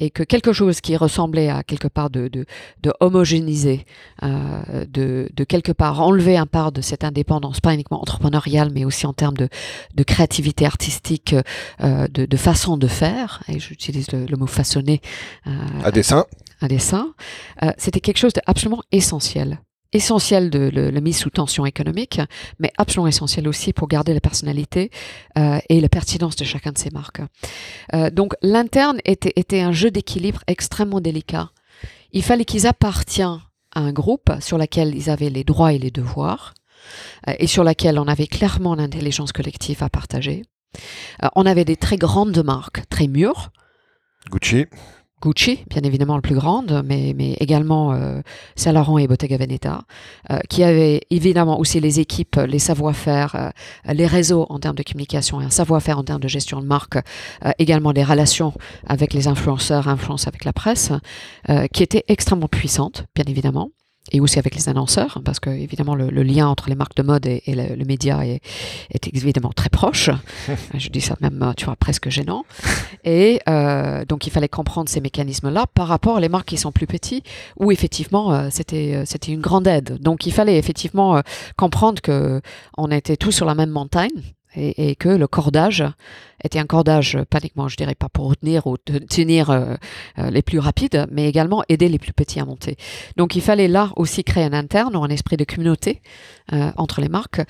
[0.00, 2.46] Et que quelque chose qui ressemblait à quelque part de, de,
[2.82, 3.84] de homogénéiser,
[4.22, 8.84] euh, de, de, quelque part enlever un part de cette indépendance, pas uniquement entrepreneuriale, mais
[8.84, 9.48] aussi en termes de,
[9.96, 11.34] de créativité artistique,
[11.80, 15.00] de, de, façon de faire, et j'utilise le, le, mot façonner.
[15.82, 16.24] à dessin
[16.60, 17.14] un dessin,
[17.62, 19.60] euh, c'était quelque chose d'absolument essentiel.
[19.94, 22.20] essentiel de la mise sous tension économique,
[22.58, 24.90] mais absolument essentiel aussi pour garder la personnalité
[25.38, 27.22] euh, et la pertinence de chacun de ces marques.
[27.94, 31.52] Euh, donc l'interne était, un jeu d'équilibre extrêmement délicat.
[32.12, 33.40] Il fallait qu'ils appartiennent
[33.74, 36.52] à un groupe sur lequel ils avaient les droits et les devoirs,
[37.38, 40.42] et sur lequel on avait clairement l'intelligence collective à partager.
[41.34, 43.50] on avait des très grandes marques, très mûres.
[44.30, 44.66] Gucci.
[45.20, 48.20] Gucci, bien évidemment le plus grande, mais, mais également euh,
[48.54, 49.82] Saint Laurent et Bottega Veneta,
[50.30, 54.84] euh, qui avaient évidemment aussi les équipes, les savoir-faire, euh, les réseaux en termes de
[54.84, 56.98] communication et un savoir-faire en termes de gestion de marque,
[57.58, 58.52] également des relations
[58.86, 60.92] avec les influenceurs, influences avec la presse,
[61.72, 63.70] qui étaient extrêmement puissantes, bien évidemment
[64.12, 67.26] et aussi avec les annonceurs, parce que évidemment le, lien entre les marques de mode
[67.26, 68.40] et, le, média est,
[68.90, 70.10] est, évidemment très proche.
[70.74, 72.44] Je dis ça même, tu vois, presque gênant.
[73.04, 76.72] Et euh, donc il fallait comprendre ces mécanismes-là par rapport à les marques qui sont
[76.72, 77.22] plus petits,
[77.58, 79.98] où effectivement euh, c'était euh, c'était une grande aide.
[80.00, 81.20] Donc il fallait effectivement
[81.56, 82.40] comprendre que
[82.76, 84.10] on était tous sur la même montagne
[84.58, 85.84] et, que le cordage
[86.42, 89.74] était un cordage pas uniquement, je dirais pas pour retenir ou tenir euh,
[90.18, 92.76] euh, les plus rapides, mais également aider les plus petits à monter.
[93.16, 96.02] Donc il fallait là aussi créer un interne ou un esprit de communauté
[96.52, 97.40] euh, entre les marques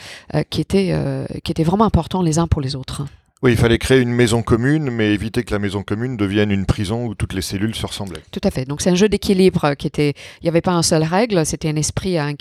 [0.50, 0.94] qui était
[1.42, 3.04] qui était vraiment important les uns pour les autres.
[3.40, 6.66] Oui, il fallait créer une maison commune, mais éviter que la maison commune devienne une
[6.66, 8.22] prison où toutes les cellules se ressemblaient.
[8.32, 8.64] Tout à fait.
[8.64, 10.14] Donc c'est un jeu d'équilibre qui était.
[10.40, 12.32] Il n'y avait pas un seul règle, c'était un esprit à,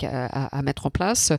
[0.64, 1.32] mettre en place.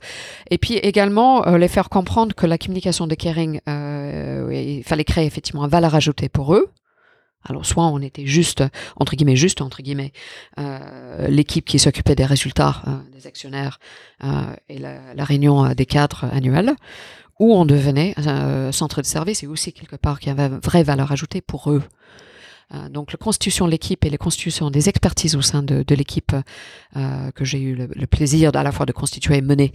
[0.50, 5.04] Et puis également euh, les faire comprendre que la communication de Kering, euh, il fallait
[5.04, 6.70] créer effectivement une valeur ajoutée pour eux.
[7.44, 8.64] Alors soit on était juste,
[8.96, 10.14] entre guillemets, juste, entre guillemets,
[10.58, 12.82] euh, l'équipe qui s'occupait des résultats
[13.14, 13.80] des actionnaires
[14.68, 16.76] et la, la, réunion des cadres annuels,
[17.40, 20.84] où on devenait un euh, centre de service et aussi quelque part qui avait vraie
[20.84, 21.82] valeur ajoutée pour eux.
[22.74, 26.36] Euh, donc la constitution de l'équipe et la constitution des expertises au sein de, l'équipe
[26.98, 29.72] euh, que j'ai eu le, plaisir à la fois de constituer et mener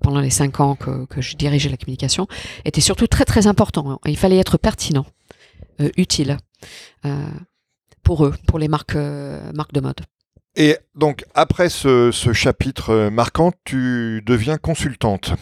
[0.00, 2.26] pendant les cinq ans que, je dirigeais la communication
[2.64, 4.00] était surtout très très important.
[4.06, 5.04] Il fallait être pertinent,
[5.96, 6.38] utile
[8.02, 10.00] pour eux, pour les marques, de mode.
[10.56, 15.34] Et donc après ce chapitre marquant, tu deviens consultante.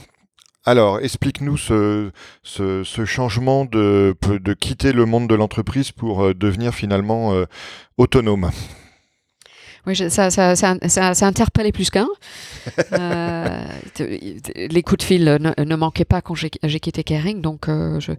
[0.68, 2.10] Alors, explique-nous ce,
[3.06, 7.46] changement de, de, quitter le monde de l'entreprise pour euh, devenir finalement euh,
[7.96, 8.50] autonome.
[9.88, 10.76] Oui, ça, ça, ça,
[11.14, 12.08] ça, interpellé plus qu'un.
[12.92, 13.64] Euh,
[14.54, 18.12] les coups de fil ne, manquaient pas quand j'ai quitté Kering, donc je,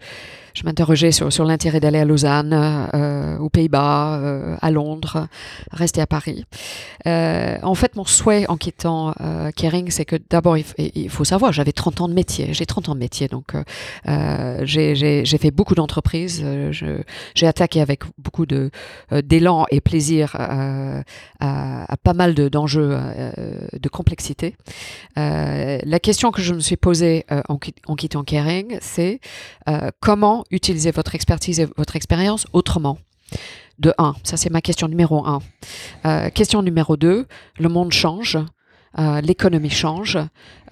[0.53, 2.53] je m'interrogeais sur, sur l'intérêt d'aller à Lausanne,
[2.93, 5.27] euh, aux Pays-Bas, euh, à Londres,
[5.71, 6.45] rester à Paris.
[7.07, 9.13] Euh, en fait, mon souhait en quittant
[9.55, 12.53] Kering, c'est que d'abord, il, faut savoir, j'avais 30 ans de métier.
[12.53, 13.53] J'ai 30 ans de métier, donc
[14.63, 16.43] j'ai fait beaucoup d'entreprises.
[17.35, 21.03] j'ai attaqué avec beaucoup d'élan et plaisir à,
[21.59, 22.97] à, pas mal d'enjeux
[23.73, 24.55] de, complexité.
[25.15, 29.19] la question que je me suis posée en, en quittant Kering, c'est
[29.99, 32.97] comment utiliser votre expertise et votre expérience autrement?
[33.79, 35.39] De un, ça c'est ma question numéro un.
[36.05, 38.37] Euh, question numéro deux, le monde change.
[38.97, 40.17] Euh, l'économie change.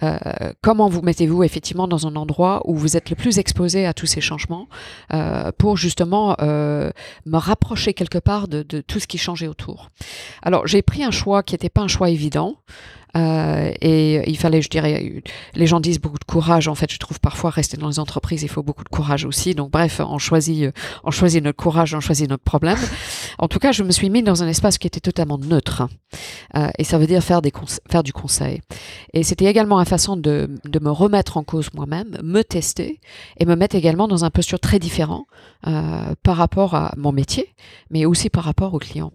[0.02, 0.18] Euh,
[0.62, 4.08] comment vous mettez-vous effectivement dans un endroit où vous êtes le plus exposé à tous
[4.08, 4.68] ces changements
[5.58, 6.92] pour justement me
[7.38, 9.90] rapprocher quelque part de, de, tout ce qui changeait autour?
[10.42, 12.56] Alors j'ai pris un choix qui n'était pas un choix évident.
[13.18, 15.24] Euh, et il fallait, je dirais,
[15.56, 16.68] les gens disent beaucoup de courage.
[16.68, 19.56] En fait, je trouve parfois rester dans les entreprises, il faut beaucoup de courage aussi.
[19.56, 20.72] Donc, bref, on choisit,
[21.04, 22.78] on choisit notre courage, on choisit notre problème.
[23.40, 25.84] En tout cas, je me suis mis dans un espace qui était totalement neutre.
[26.56, 27.54] Euh, et ça veut dire faire, des
[27.90, 28.62] faire du conseil.
[29.14, 33.00] Et c'était également une façon de, de me remettre en cause moi-même, me tester
[33.40, 35.28] et me mettre également dans un posture très différent
[35.66, 37.54] euh, par rapport à mon métier,
[37.90, 39.12] mais aussi par rapport aux clients.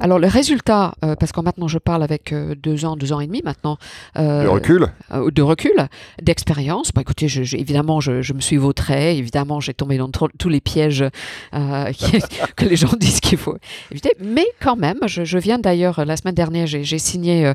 [0.00, 3.20] Alors, le résultat, euh, parce que maintenant je parle avec euh, deux ans, deux ans
[3.20, 3.78] et demi maintenant.
[4.16, 5.88] de recul De recul,
[6.22, 6.92] d'expérience.
[6.92, 10.60] Bah, écoutez, je, évidemment, je, je, me suis vautré, évidemment, j'ai tombé dans tous les
[10.60, 11.04] pièges
[11.52, 13.56] que les gens disent qu'il faut
[13.90, 14.12] éviter.
[14.20, 17.52] Mais quand même, je, viens d'ailleurs, la semaine dernière, j'ai signé,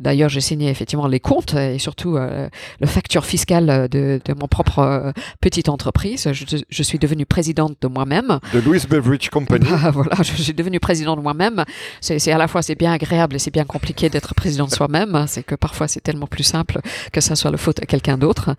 [0.00, 5.12] d'ailleurs, j'ai signé effectivement les comptes et surtout le facture fiscale de, de mon propre
[5.40, 6.28] petite entreprise.
[6.32, 8.38] Je, suis devenue présidente de moi-même.
[8.52, 9.66] De Louis Beveridge Company.
[9.80, 11.64] Bah, voilà, je suis devenue présidente de moi-même.
[12.00, 15.24] C'est à la fois c'est bien agréable et c'est bien compliqué d'être président de soi-même.
[15.26, 16.80] C'est que parfois c'est tellement plus simple
[17.12, 18.54] que ça soit le faute à quelqu'un d'autre.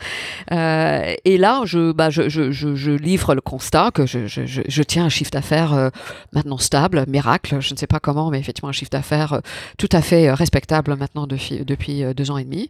[0.52, 5.74] Euh, et là, je, bah, je, livre le constat que je, tiens un chiffre d'affaires
[5.74, 5.90] euh,
[6.34, 7.58] maintenant stable, miracle.
[7.60, 9.40] Je ne sais pas comment, mais effectivement un chiffre d'affaires euh,
[9.78, 12.70] tout à fait respectable maintenant depuis, deux ans et demi.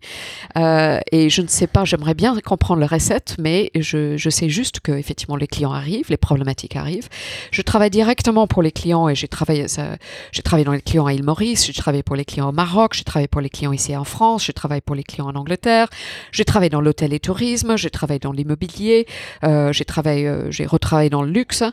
[0.56, 4.92] et je ne sais pas, j'aimerais bien comprendre le recette, mais je, sais juste que
[4.94, 7.10] effectivement les clients arrivent les problématiques arrivent.
[7.52, 9.66] Je travaille directement pour les clients et j'ai travaillé,
[10.32, 12.94] j'ai travaillé dans les clients à île Maurice, j'ai travaillé pour les clients au Maroc,
[12.94, 15.88] j'ai travaillé pour les clients ici en France, je travaille pour les clients en Angleterre,
[16.32, 19.08] j'ai travaillé dans l'hôtel et tourisme, j'ai travaillé dans l'immobilier,
[19.44, 21.64] euh, j'ai travaillé, euh, retravaillé dans le luxe.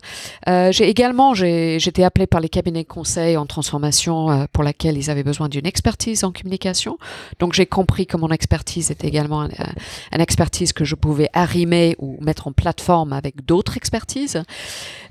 [0.48, 4.96] Euh, j'ai également, j'ai été appelé par les cabinets de conseil en transformation pour laquelle
[4.96, 6.98] ils avaient besoin d'une expertise en communication.
[7.40, 11.96] Donc j'ai compris que mon expertise était également une un expertise que je pouvais arrimer
[11.98, 14.42] ou mettre en plateforme avec d'autres expertises.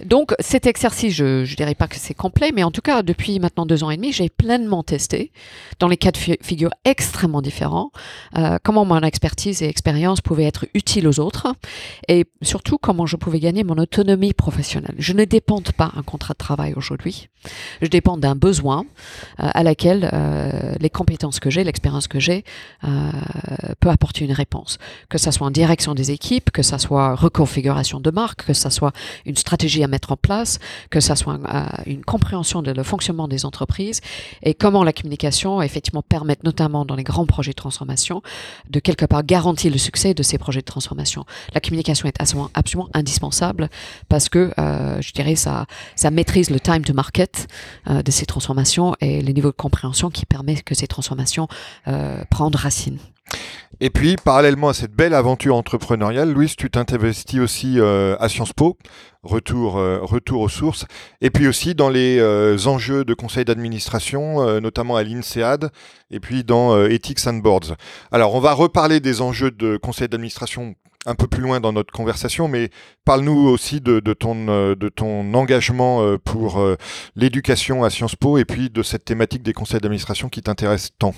[0.03, 3.39] Donc cet exercice, je ne dirais pas que c'est complet, mais en tout cas depuis
[3.39, 5.31] maintenant deux ans et demi, j'ai pleinement testé
[5.79, 7.91] dans les cas de fi- figure extrêmement différents
[8.38, 11.54] euh, comment mon expertise et expérience pouvaient être utiles aux autres
[12.08, 14.95] et surtout comment je pouvais gagner mon autonomie professionnelle.
[14.97, 17.30] Je ne dépends pas d'un contrat de travail aujourd'hui.
[17.81, 18.86] Je dépends d'un besoin
[19.39, 22.43] euh, à laquelle euh, les compétences que j'ai, l'expérience que j'ai,
[22.83, 23.12] euh,
[23.79, 24.77] peut apporter une réponse.
[25.10, 28.69] Que ça soit en direction des équipes, que ça soit reconfiguration de marque, que ça
[28.69, 28.93] soit
[29.25, 33.27] une stratégie à mettre en place, que ça soit euh, une compréhension de le fonctionnement
[33.27, 34.01] des entreprises
[34.43, 38.21] et comment la communication effectivement permet notamment dans les grands projets de transformation
[38.69, 41.25] de quelque part garantir le succès de ces projets de transformation.
[41.53, 43.69] La communication est absolument, absolument indispensable
[44.10, 47.37] parce que euh, je dirais ça ça maîtrise le time to market
[47.89, 51.47] euh, de ces transformations et les niveaux de compréhension qui permettent que ces transformations
[51.88, 52.97] euh, prennent racine.
[53.80, 58.54] Et puis, parallèlement à cette belle aventure entrepreneuriale, Louise, tu t'investis aussi euh, à Sciences
[58.54, 58.78] Po,
[59.21, 60.86] retour, retour aux sources,
[61.19, 62.17] et puis aussi dans les
[62.67, 65.69] enjeux de conseil d'administration, notamment à l'INSEAD,
[66.10, 67.76] et puis dans Ethics and Boards.
[68.13, 71.93] Alors, on va reparler des enjeux de conseil d'administration un peu plus loin dans notre
[71.93, 72.69] conversation, mais
[73.05, 76.75] parle-nous aussi de, ton, euh, ton engagement euh, pour euh,
[77.15, 81.13] l'éducation à Sciences Po, et puis de cette thématique des conseils d'administration qui t'intéresse tant.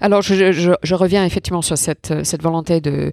[0.00, 3.12] Alors, je, je, je, reviens effectivement sur cette, cette volonté de,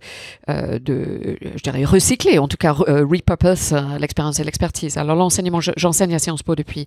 [0.50, 4.98] euh, de, je dirais, recycler, en tout cas, euh, repurpose euh, l'expérience et l'expertise.
[4.98, 6.86] Alors, l'enseignement, j'enseigne à Sciences Po depuis,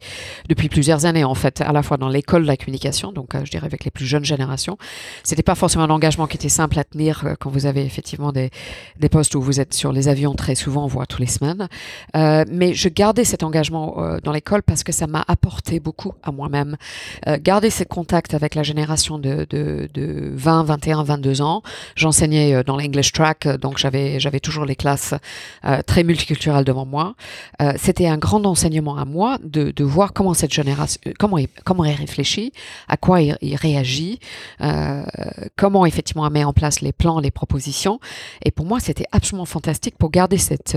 [0.48, 3.44] depuis plusieurs années, en fait, à la fois dans l'école de la communication, donc, euh,
[3.44, 4.76] je dirais, avec les plus jeunes générations.
[5.22, 8.32] C'était pas forcément un engagement qui était simple à tenir euh, quand vous avez effectivement
[8.32, 8.50] des,
[8.98, 11.68] des postes où vous êtes sur les avions très souvent, voire tous les semaines.
[12.16, 16.12] Euh, mais je gardais cet engagement euh, dans l'école parce que ça m'a apporté beaucoup
[16.22, 16.76] à moi-même.
[17.26, 21.62] Euh, garder ce contact avec la génération de, de, de 20, 21, 22 ans.
[21.96, 25.14] J'enseignais euh, dans l'English track, euh, donc j'avais j'avais toujours les classes
[25.64, 27.14] euh, très multiculturelles devant moi.
[27.62, 31.48] Euh, C'était un grand enseignement à moi de, de voir comment cette génération, comment il,
[31.64, 32.53] comment il réfléchit,
[32.88, 34.18] à quoi il, il réagit,
[34.61, 35.03] euh,
[35.57, 38.00] comment effectivement il met en place les plans, les propositions.
[38.44, 40.77] Et pour moi, c'était absolument fantastique pour garder cette,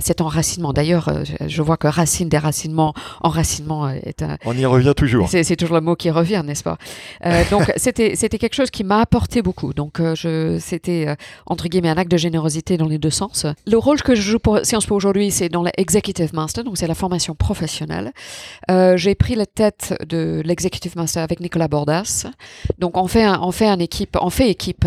[0.00, 0.72] cet enracinement.
[0.72, 1.10] D'ailleurs,
[1.46, 5.28] je vois que racine, déracinement, enracinement est un, On y revient toujours.
[5.28, 6.78] c'est toujours le mot qui revient, n'est-ce pas?
[7.50, 9.72] Donc c'était c'était quelque chose qui m'a apporté beaucoup.
[9.72, 11.14] Donc euh, je c'était euh,
[11.46, 13.46] entre guillemets un acte de générosité dans les deux sens.
[13.66, 16.88] Le rôle que je joue pour Sciences Po aujourd'hui, c'est dans l'executive master, donc c'est
[16.88, 18.10] la formation professionnelle.
[18.72, 22.26] Euh, J'ai pris la tête de l'executive master avec Nicolas Bordas.
[22.78, 24.84] Donc on fait un, on fait une équipe, on fait équipe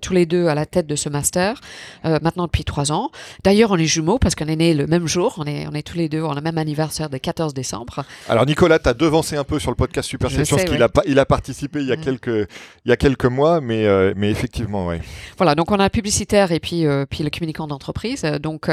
[0.00, 1.60] tous les deux à la tête de ce master
[2.04, 3.10] maintenant depuis trois ans.
[3.42, 5.34] D'ailleurs on est jumeaux parce qu'on est nés le même jour.
[5.38, 8.04] On est on est tous les deux on a le même anniversaire de 14 décembre.
[8.28, 10.76] Alors Nicolas, tu as devancé un peu sur le podcast Super Je Session, sais, parce
[10.76, 10.90] qu'il ouais.
[10.94, 12.00] a, il a participé il y a, Mm.
[12.00, 15.00] quelques, il y a quelques mois, mais, euh, effectivement, ouais.
[15.36, 18.24] Voilà, donc on a le publicitaire et puis, euh, puis le communicant d'entreprise.
[18.24, 18.70] Euh, Donc,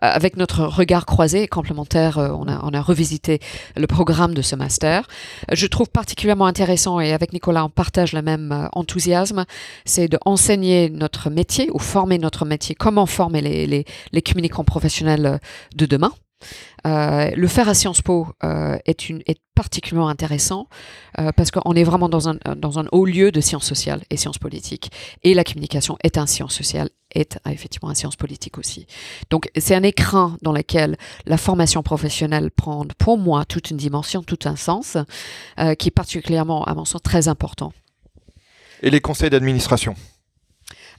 [0.00, 3.40] avec notre regard croisé et complémentaire, on, a, revisité
[3.76, 5.08] le programme de ce master.
[5.52, 9.44] Je trouve particulièrement intéressant, et avec Nicolas, on partage le même enthousiasme,
[9.84, 15.40] c'est d'enseigner notre métier ou former notre métier, comment former les, communicants professionnels
[15.74, 16.12] de demain.
[16.86, 20.68] Euh, le faire à Sciences Po euh, est, une, est particulièrement intéressant
[21.18, 24.16] euh, parce qu'on est vraiment dans un, dans un haut lieu de sciences sociales et
[24.16, 24.90] sciences politiques.
[25.22, 28.86] Et la communication est un science sociale, est effectivement un science politique aussi.
[29.30, 34.22] Donc c'est un écran dans lequel la formation professionnelle prend pour moi toute une dimension,
[34.22, 34.96] tout un sens,
[35.78, 37.72] qui est particulièrement, à mon sens, très important.
[38.82, 39.94] Et les conseils d'administration?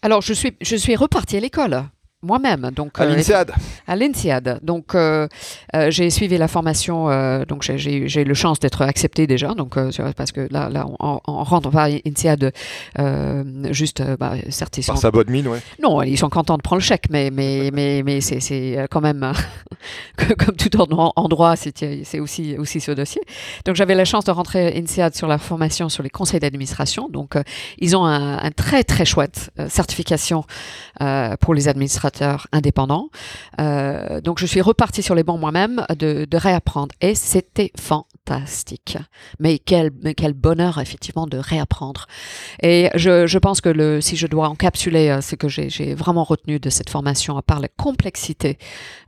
[0.02, 1.84] Alors je suis, je suis repartie à l'école.
[2.24, 3.52] Moi-même, donc À euh, l'INSEAD
[3.86, 4.60] à l'INSEAD.
[4.64, 5.28] Donc, euh,
[5.76, 7.06] euh, j'ai suivi la formation.
[7.48, 9.54] donc, j'ai- eu le chance d'être accepté déjà.
[9.54, 9.76] Donc,
[10.16, 12.52] parce que là, là, on, on rentre pas à l'INSEAD
[12.98, 15.60] euh, juste, bah, certes, ils sont, Par sa bonne mine, ouais.
[15.82, 19.02] non, ils sont contents de prendre le chèque, mais, mais, mais, mais c'est, c'est quand
[19.02, 19.32] même,
[20.18, 23.22] que- comme tout en, en droit, c'est, aussi, aussi ce dossier.
[23.66, 27.10] Donc, j'avais la chance de rentrer à INSEAD sur la formation sur les conseils d'administration.
[27.10, 27.36] Donc,
[27.78, 30.44] ils ont un, un très, très chouette certification
[31.40, 31.68] pour les
[32.52, 33.10] indépendants.
[33.60, 36.94] Euh, donc, je suis repartie sur les bancs moi-même de, réapprendre.
[37.02, 38.98] Et c'était fantastique.
[39.40, 42.06] Mais quel, quel bonheur, effectivement, de réapprendre.
[42.62, 46.70] Et je, pense que si je dois encapsuler euh, ce que j'ai vraiment retenu de
[46.70, 48.58] cette formation, à part la complexité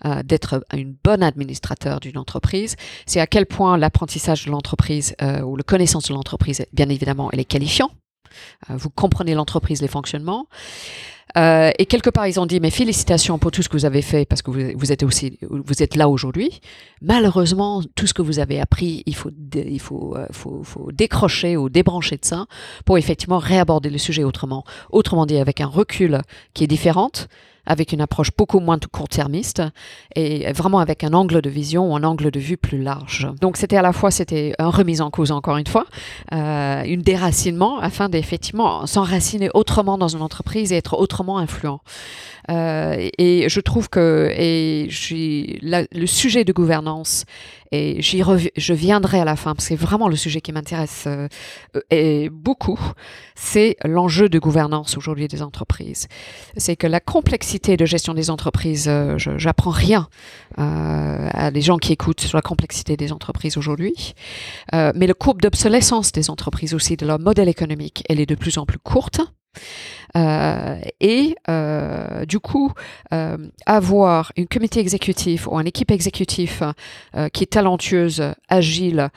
[0.06, 2.76] euh, d'être une bonne administrateur d'une entreprise,
[3.06, 7.40] c'est à quel point l'apprentissage de l'entreprise ou la connaissance de l'entreprise, bien évidemment, elle
[7.40, 7.92] est qualifiant.
[8.70, 10.48] vous comprenez l'entreprise, les fonctionnements.
[11.38, 14.02] Euh, et quelque part, ils ont dit, mais félicitations pour tout ce que vous avez
[14.02, 16.60] fait, parce que vous, êtes aussi, vous êtes là aujourd'hui.
[17.02, 21.58] Malheureusement, tout ce que vous avez appris, il faut, il faut, euh, faut, faut, décrocher
[21.58, 22.46] ou débrancher de ça
[22.86, 24.64] pour effectivement réaborder le sujet autrement.
[24.92, 26.20] Autrement dit, avec un recul
[26.54, 27.28] qui est différente,
[27.70, 29.62] avec une approche beaucoup moins court-termiste
[30.16, 33.30] et vraiment avec un angle de vision ou un angle de vue plus large.
[33.40, 35.86] Donc c'était à la fois c'était un remise en cause encore une fois,
[36.34, 41.80] euh, une déracinement afin d'effectivement s'enraciner autrement dans une entreprise et être autrement influent.
[42.50, 44.90] Euh, et je trouve que et
[45.62, 47.26] le sujet de gouvernance,
[47.72, 48.24] et j'y
[48.58, 51.28] je viendrai à la fin, parce que c'est vraiment le sujet qui m'intéresse euh,
[51.90, 52.80] et beaucoup,
[53.36, 56.08] c'est l'enjeu de gouvernance aujourd'hui des entreprises.
[56.58, 60.08] C'est que la complexité de gestion des entreprises, euh, j'apprends rien
[60.58, 64.14] à des gens qui écoutent sur la complexité des entreprises aujourd'hui,
[64.74, 68.58] mais le courbe d'obsolescence des entreprises aussi, de leur modèle économique, elle est de plus
[68.58, 69.22] en plus courte.
[70.16, 72.72] Euh, et euh, du coup,
[73.14, 76.74] euh, avoir une comité exécutif ou une équipe exécutive
[77.34, 79.10] qui est talentueuse, agile,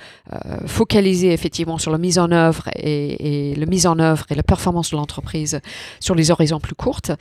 [0.66, 4.42] focalisée effectivement sur la mise en œuvre et, et la mise en œuvre et la
[4.42, 5.60] performance de l'entreprise
[6.00, 7.12] sur les horizons plus courtes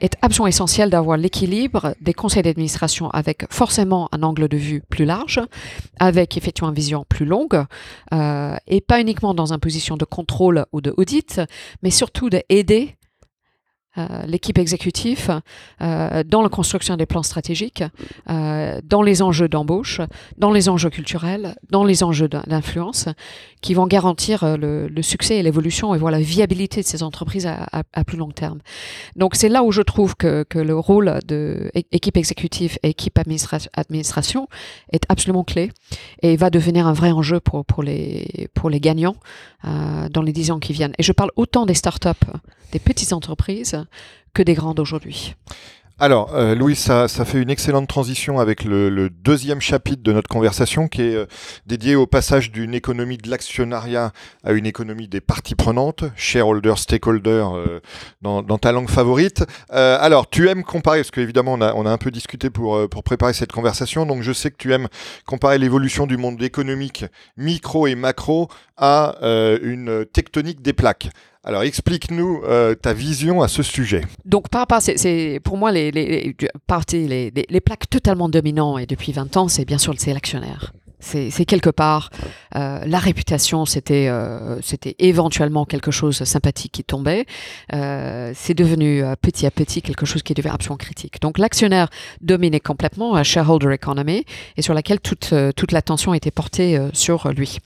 [0.00, 5.04] est absolument essentiel d'avoir l'équilibre des conseils d'administration avec forcément un angle de vue plus
[5.04, 5.40] large,
[5.98, 7.64] avec effectivement une vision plus longue,
[8.12, 11.40] euh, et pas uniquement dans une position de contrôle ou de audit,
[11.82, 12.96] mais surtout d'aider
[13.96, 15.40] euh, l'équipe exécutive
[15.80, 17.82] euh, dans la construction des plans stratégiques,
[18.28, 20.00] euh, dans les enjeux d'embauche,
[20.36, 23.08] dans les enjeux culturels, dans les enjeux d'influence,
[23.62, 28.04] qui vont garantir le, succès et l'évolution et voilà, la viabilité de ces entreprises à,
[28.04, 28.58] plus long terme.
[29.16, 34.48] Donc c'est là où je trouve que, le rôle de équipe exécutive et équipe administration
[34.92, 35.72] est absolument clé
[36.22, 39.16] et va devenir un vrai enjeu pour, pour, les, pour les gagnants
[39.64, 40.94] dans les dix ans qui viennent.
[40.98, 42.08] Et je parle autant des startups,
[42.72, 43.78] des petites entreprises,
[44.34, 45.34] que des grandes aujourd'hui.
[46.00, 50.86] Alors, euh, Louis, ça, fait une excellente transition avec le, deuxième chapitre de notre conversation
[50.86, 51.26] qui est euh,
[51.66, 54.12] dédié au passage d'une économie de l'actionnariat
[54.44, 57.80] à une économie des parties prenantes, shareholder, stakeholder, euh,
[58.22, 59.44] dans, ta langue favorite.
[59.70, 63.32] alors, tu aimes comparer, parce qu'évidemment, on a, on a un peu discuté pour préparer
[63.32, 64.86] cette conversation, donc je sais que tu aimes
[65.26, 69.16] comparer l'évolution du monde économique micro et macro à
[69.62, 71.10] une tectonique des plaques.
[71.48, 74.02] Alors explique-nous euh, ta vision à ce sujet.
[74.26, 76.36] Donc par rapport, c'est pour moi les, les,
[77.48, 80.74] les, plaques totalement dominants et depuis 20 ans, c'est bien sûr le l'actionnaire.
[81.00, 82.10] C'est quelque part
[82.56, 87.26] euh, la réputation, c'était euh, c'était éventuellement quelque chose de sympathique qui tombait.
[87.72, 91.20] Euh, c'est devenu petit à petit quelque chose qui devient absolument critique.
[91.20, 91.88] Donc l'actionnaire
[92.20, 94.24] dominait complètement la shareholder economy
[94.56, 97.58] et sur laquelle toute toute l'attention était portée sur lui.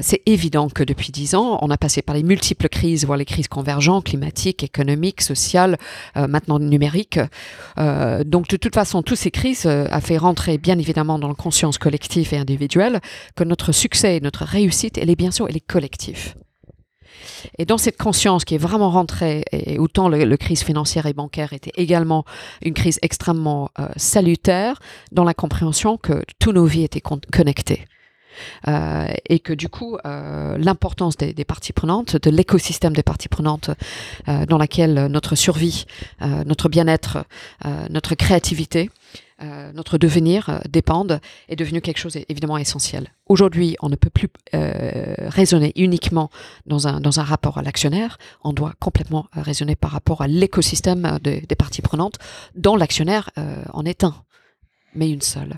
[0.00, 3.24] c'est évident que depuis dix ans, on a passé par les multiples crises, voire les
[3.24, 5.78] crises convergentes, climatiques, économiques, sociales,
[6.14, 7.20] maintenant numériques.
[7.76, 11.78] donc de toute façon, toutes ces crises a fait rentrer bien évidemment dans la conscience
[11.78, 13.00] collective individuelle,
[13.34, 16.34] que notre succès et notre réussite, elle est bien sûr, elle est collective.
[17.58, 21.52] Et dans cette conscience qui est vraiment rentrée, et autant le, crise financière et bancaire
[21.52, 22.24] était également
[22.62, 24.80] une crise extrêmement euh, salutaire,
[25.12, 27.84] dans la compréhension que tous nos vies étaient connectées.
[28.68, 33.70] Euh, et que du coup, euh, l'importance des, parties prenantes, de l'écosystème des parties prenantes
[34.26, 35.86] dans laquelle notre survie,
[36.20, 37.24] notre bien-être,
[37.88, 38.90] notre créativité
[39.42, 43.12] euh, notre devenir euh, dépendent, est devenu quelque chose évidemment essentiel.
[43.26, 46.30] Aujourd'hui, on ne peut plus euh, raisonner uniquement
[46.64, 51.18] dans un, dans un rapport à l'actionnaire, on doit complètement raisonner par rapport à l'écosystème
[51.22, 52.18] des parties prenantes,
[52.54, 53.30] dont l'actionnaire
[53.72, 54.14] en est un,
[54.94, 55.56] mais une seule.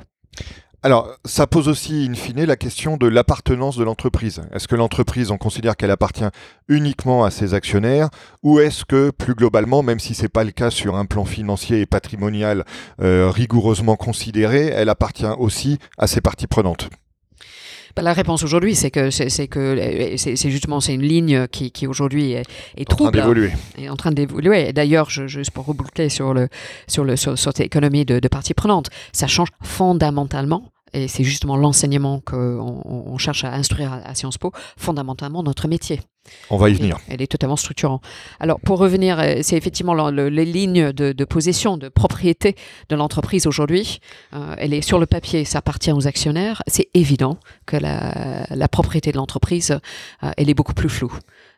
[0.84, 4.42] Alors, ça pose aussi, in fine, la question de l'appartenance de l'entreprise.
[4.52, 6.28] Est-ce que l'entreprise, on considère qu'elle appartient
[6.68, 8.10] uniquement à ses actionnaires,
[8.44, 11.24] ou est-ce que, plus globalement, même si ce n'est pas le cas sur un plan
[11.24, 12.64] financier et patrimonial
[13.02, 16.88] euh, rigoureusement considéré, elle appartient aussi à ses parties prenantes?
[18.02, 22.32] La réponse aujourd'hui, c'est que c'est que c'est justement c'est une ligne qui, qui aujourd'hui
[22.32, 22.44] est,
[22.76, 23.52] est trouble, en train d'évoluer.
[23.90, 24.72] en train d'évoluer.
[24.72, 26.48] D'ailleurs, juste pour reboucler sur le
[26.86, 31.56] sur le sur, cette économie de, de parties prenantes, ça change fondamentalement et c'est justement
[31.56, 36.00] l'enseignement qu'on on cherche à instruire à, Sciences Po, fondamentalement notre métier.
[36.50, 36.98] On va y venir.
[37.08, 38.02] Elle est totalement structurante.
[38.40, 42.56] Alors, pour revenir, euh, c'est effectivement les lignes de, possession, de propriété
[42.88, 44.00] de l'entreprise aujourd'hui.
[44.34, 46.62] Euh, elle est sur le papier, ça appartient aux actionnaires.
[46.66, 49.78] C'est évident que la, propriété de l'entreprise,
[50.22, 51.12] euh, elle est beaucoup plus floue.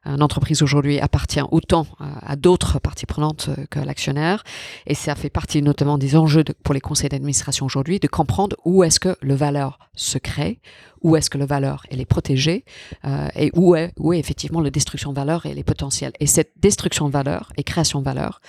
[0.05, 4.45] Une entreprise aujourd'hui appartient autant à, d'autres parties prenantes que l'actionnaire.
[4.87, 8.83] Et ça fait partie notamment des enjeux pour les conseils d'administration aujourd'hui de comprendre où
[8.83, 10.61] est-ce que le valeur se crée,
[11.03, 12.65] où est-ce que la valeur est protégée
[13.05, 16.13] euh, et où est effectivement la destruction de valeur et les potentiels.
[16.19, 18.41] Et cette destruction de valeur et création de valeur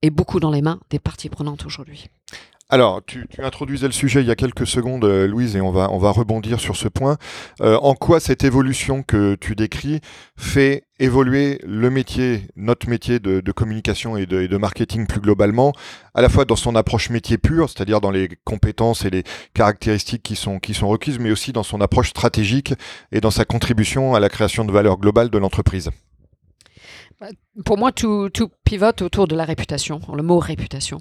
[0.00, 2.08] est beaucoup dans les mains des parties prenantes aujourd'hui.
[2.74, 5.92] Alors, tu, introduisais le sujet il y a quelques secondes, euh, Louise, et on va,
[5.92, 7.18] on va rebondir sur ce point.
[7.60, 10.00] Euh, en quoi cette évolution que tu décris
[10.36, 15.72] fait évoluer le métier, notre métier de, communication et de, marketing plus globalement,
[16.14, 19.22] à la fois dans son approche métier pure, c'est-à-dire dans les compétences et les
[19.54, 22.74] caractéristiques qui sont, qui sont requises, mais aussi dans son approche stratégique
[23.12, 25.90] et dans sa contribution à la création de valeur globale de l'entreprise?
[27.64, 28.30] Pour moi, tout,
[28.64, 30.98] pivote autour de la réputation, le mot réputation.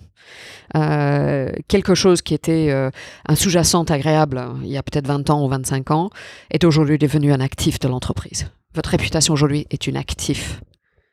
[0.76, 2.90] Euh, quelque chose qui était euh,
[3.28, 6.10] un sous-jacent agréable hein, il y a peut-être 20 ans ou 25 ans
[6.50, 8.48] est aujourd'hui devenu un actif de l'entreprise.
[8.74, 10.62] Votre réputation aujourd'hui est une actif.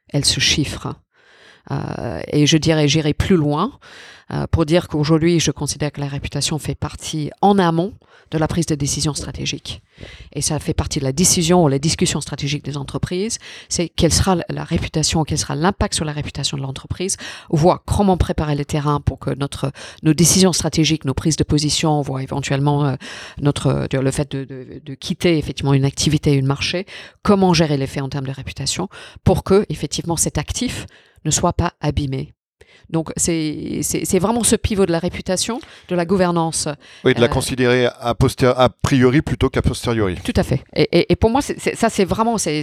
[0.09, 0.95] Elle se chiffre.
[1.71, 3.73] Euh, et je dirais, j'irai plus loin
[4.51, 7.95] pour dire qu'aujourd'hui, je considère que la réputation fait partie en amont
[8.31, 9.83] de la prise de décision stratégique.
[10.33, 13.39] Et ça fait partie de la décision ou la discussion stratégique des entreprises.
[13.69, 17.17] C'est quelle sera la réputation, quel sera l'impact sur la réputation de l'entreprise.
[17.51, 19.73] voit comment préparer le terrain pour que notre,
[20.03, 22.95] nos décisions stratégiques, nos prises de position, voit éventuellement euh,
[23.41, 26.87] notre, le fait de, de, de, quitter effectivement une activité, une marché,
[27.23, 28.89] comment gérer l'effet en termes de réputation
[29.25, 30.87] pour que effectivement cet actif
[31.25, 32.33] ne soit pas abîmé
[32.91, 36.69] donc c'est vraiment ce pivot de la réputation, de la gouvernance.
[37.05, 40.17] Oui, de la euh, considérer a, a priori plutôt qu'à posteriori.
[40.25, 40.63] Tout à fait.
[40.75, 42.63] Et, et, pour moi, ça c'est vraiment, c'est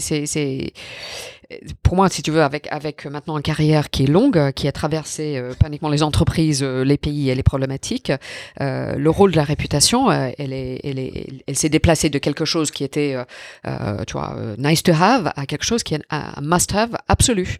[1.81, 4.73] pour moi, si tu veux, avec, avec maintenant une carrière qui est longue, qui a
[4.73, 8.11] traversé euh, pas uniquement les entreprises, euh, les pays et les problématiques,
[8.59, 12.71] le rôle de la réputation, elle est, elle est, elle s'est déplacée de quelque chose
[12.71, 13.15] qui était,
[13.63, 17.57] tu vois, nice to have à quelque chose qui est un must have absolu.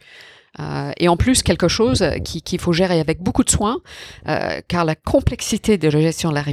[0.60, 3.80] Euh, et en plus, quelque chose qu'il faut gérer avec beaucoup de soin,
[4.28, 6.44] euh, car la complexité de la gestion de la,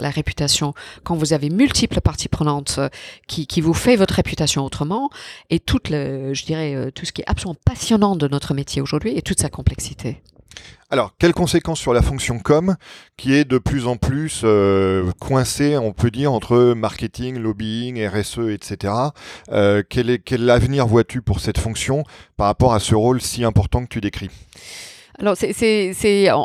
[0.00, 2.88] la, réputation, quand vous avez multiples parties prenantes euh,
[3.26, 5.10] qui, qui, vous fait votre réputation autrement,
[5.50, 9.16] et toute le, je dirais, tout ce qui est absolument passionnant de notre métier aujourd'hui,
[9.16, 10.20] et toute sa complexité.
[10.90, 12.76] Alors, quelles conséquences sur la fonction com,
[13.16, 18.50] qui est de plus en plus euh, coincée, on peut dire, entre marketing, lobbying, RSE,
[18.50, 18.92] etc.
[19.50, 22.04] Euh, quel, avenir vois-tu pour cette fonction
[22.36, 24.28] par rapport à ce rôle si important que tu décris?
[25.18, 25.36] Alors,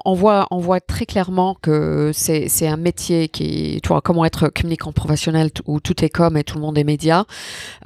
[0.06, 4.50] on, voit, on voit très clairement que c'est, un métier qui, tu vois, comment être
[4.50, 7.26] communicant professionnel où tout est com et tout le monde est média,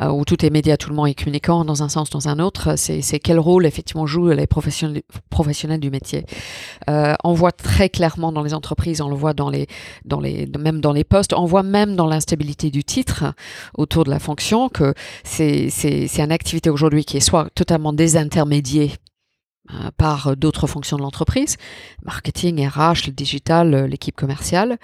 [0.01, 2.39] euh, où tout est média, tout le monde est communicant dans un sens, dans un
[2.39, 2.75] autre.
[2.77, 6.25] C'est, quel rôle effectivement jouent les professionnels, professionnels du métier.
[6.89, 9.67] Euh, on voit très clairement dans les entreprises, on le voit dans les,
[10.05, 13.34] dans les, même dans les postes, on voit même dans l'instabilité du titre
[13.77, 18.91] autour de la fonction que c'est, c'est, une activité aujourd'hui qui est soit totalement désintermédiée
[19.97, 21.57] par d'autres fonctions de l'entreprise,
[22.03, 24.78] marketing, RH, le digital, euh, l'équipe commerciale,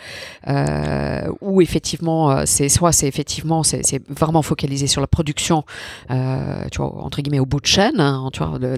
[0.47, 5.63] euh, où effectivement, euh, c'est soit c'est effectivement c'est vraiment focalisé sur la production,
[6.11, 8.77] euh, tu vois, entre guillemets au bout de chaîne, hein, tu vois, le,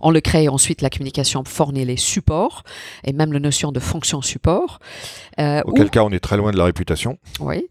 [0.00, 2.62] on le crée ensuite la communication fournit les supports
[3.04, 4.78] et même la notion de fonction support.
[5.38, 7.18] Auquel cas on est très loin de la réputation.
[7.40, 7.68] Oui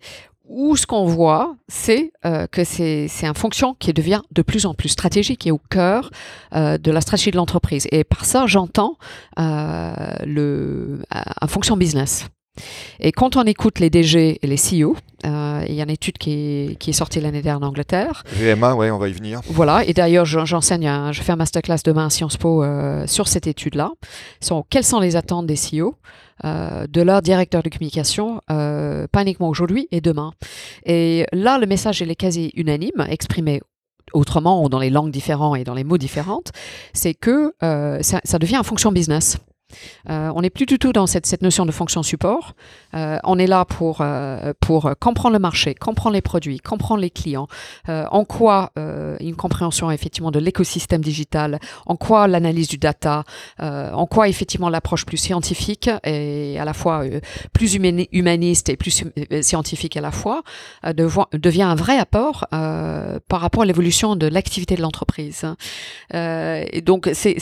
[0.47, 4.73] où ce qu'on voit, c'est euh, que c'est une fonction qui devient de plus en
[4.73, 6.11] plus stratégique et au cœur
[6.53, 7.87] euh, de la stratégie de l'entreprise.
[7.91, 8.97] Et par ça, j'entends
[9.39, 12.27] euh, un fonction business.
[12.99, 16.31] Et quand on écoute les DG et les CEO, il y a une étude qui
[16.31, 18.23] est, qui est sortie l'année dernière en Angleterre.
[18.33, 19.41] VMA, oui, on va y venir.
[19.47, 22.63] Voilà, et d'ailleurs, j'enseigne, je fais un masterclass demain à Sciences Po
[23.07, 23.91] sur cette étude-là.
[24.69, 25.95] Quelles sont les attentes des CEO
[26.43, 30.33] euh, de leur directeur de communication, euh, pas uniquement aujourd'hui et demain.
[30.85, 33.61] Et là, le message est quasi unanime, exprimé
[34.11, 36.51] autrement ou dans les langues différentes et dans les mots différentes,
[36.93, 39.37] c'est que euh, ça, ça devient une fonction business.
[40.09, 42.53] Euh, on n'est plus du tout dans cette, notion de fonction support.
[42.93, 47.09] Euh, on est là pour, euh, pour comprendre le marché, comprendre les produits, comprendre les
[47.09, 47.47] clients,
[47.88, 48.71] en quoi
[49.19, 53.23] une compréhension effectivement de l'écosystème digital, en quoi l'analyse du data,
[53.59, 57.03] en quoi effectivement l'approche plus scientifique et à la fois
[57.53, 59.03] plus humaniste et plus
[59.41, 60.43] scientifique à la fois
[61.34, 65.45] devient un vrai apport par rapport à l'évolution de l'activité de l'entreprise.
[66.13, 67.38] et donc c'est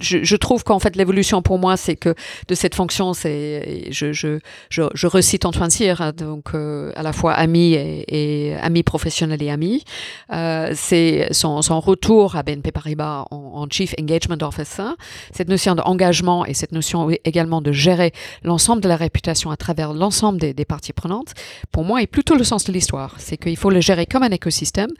[0.00, 2.14] je, trouve qu'en fait l'évolution pour moi, c'est que
[2.46, 4.38] de cette fonction, c'est je, je,
[4.70, 9.50] je, recite Antoine Cyr, hein, donc euh, à la fois ami et, ami professionnel et
[9.50, 9.84] ami.
[10.32, 14.90] Euh, c'est son, son, retour à BNP Paribas en, Chief Engagement Officer,
[15.32, 19.92] cette notion d'engagement et cette notion également de gérer l'ensemble de la réputation à travers
[19.92, 21.34] l'ensemble des, des, parties prenantes,
[21.72, 23.16] pour moi, est plutôt le sens de l'histoire.
[23.18, 24.90] C'est qu'il faut le gérer comme un écosystème.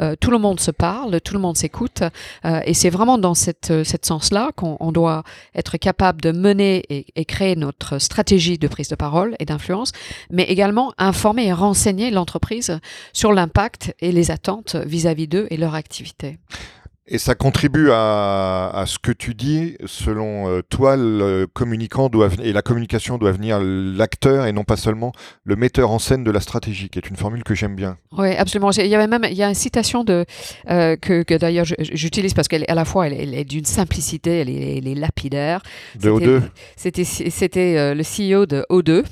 [0.00, 2.02] Euh, tout le monde se parle, tout le monde s'écoute,
[2.44, 4.06] et c'est vraiment dans cette, cette
[4.54, 5.22] qu'on doit
[5.54, 9.92] être capable de mener et, créer notre stratégie de prise de parole et d'influence,
[10.30, 12.80] mais également informer et renseigner l'entreprise
[13.12, 16.38] sur l'impact et les attentes vis-à-vis d'eux et leur activité.
[17.12, 19.76] Et ça contribue à, ce que tu dis.
[19.84, 24.76] Selon euh, toi, le communicant doit et la communication doit venir l'acteur et non pas
[24.76, 25.10] seulement
[25.42, 27.98] le metteur en scène de la stratégie, qui est une formule que j'aime bien.
[28.16, 28.70] Oui, absolument.
[28.70, 30.24] Il y avait même il y a une citation de
[30.70, 34.94] euh, que, d'ailleurs j'utilise parce qu'elle à la fois elle, est d'une simplicité, elle est,
[34.94, 35.62] lapidaire.
[35.98, 36.42] De O2.
[36.76, 39.04] C'était c'était euh, le CEO de O2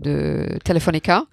[0.00, 1.26] de Telefonica.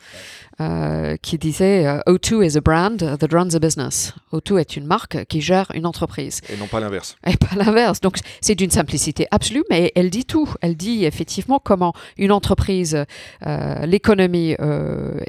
[0.61, 4.13] Euh, qui disait euh, O2 is a brand that runs a business.
[4.33, 6.41] O2 est une marque qui gère une entreprise.
[6.49, 7.15] Et non pas l'inverse.
[7.25, 8.01] Et pas l'inverse.
[8.01, 10.53] Donc c'est d'une simplicité absolue, mais elle dit tout.
[10.59, 13.05] Elle dit effectivement comment une entreprise,
[13.47, 14.55] euh, l'économie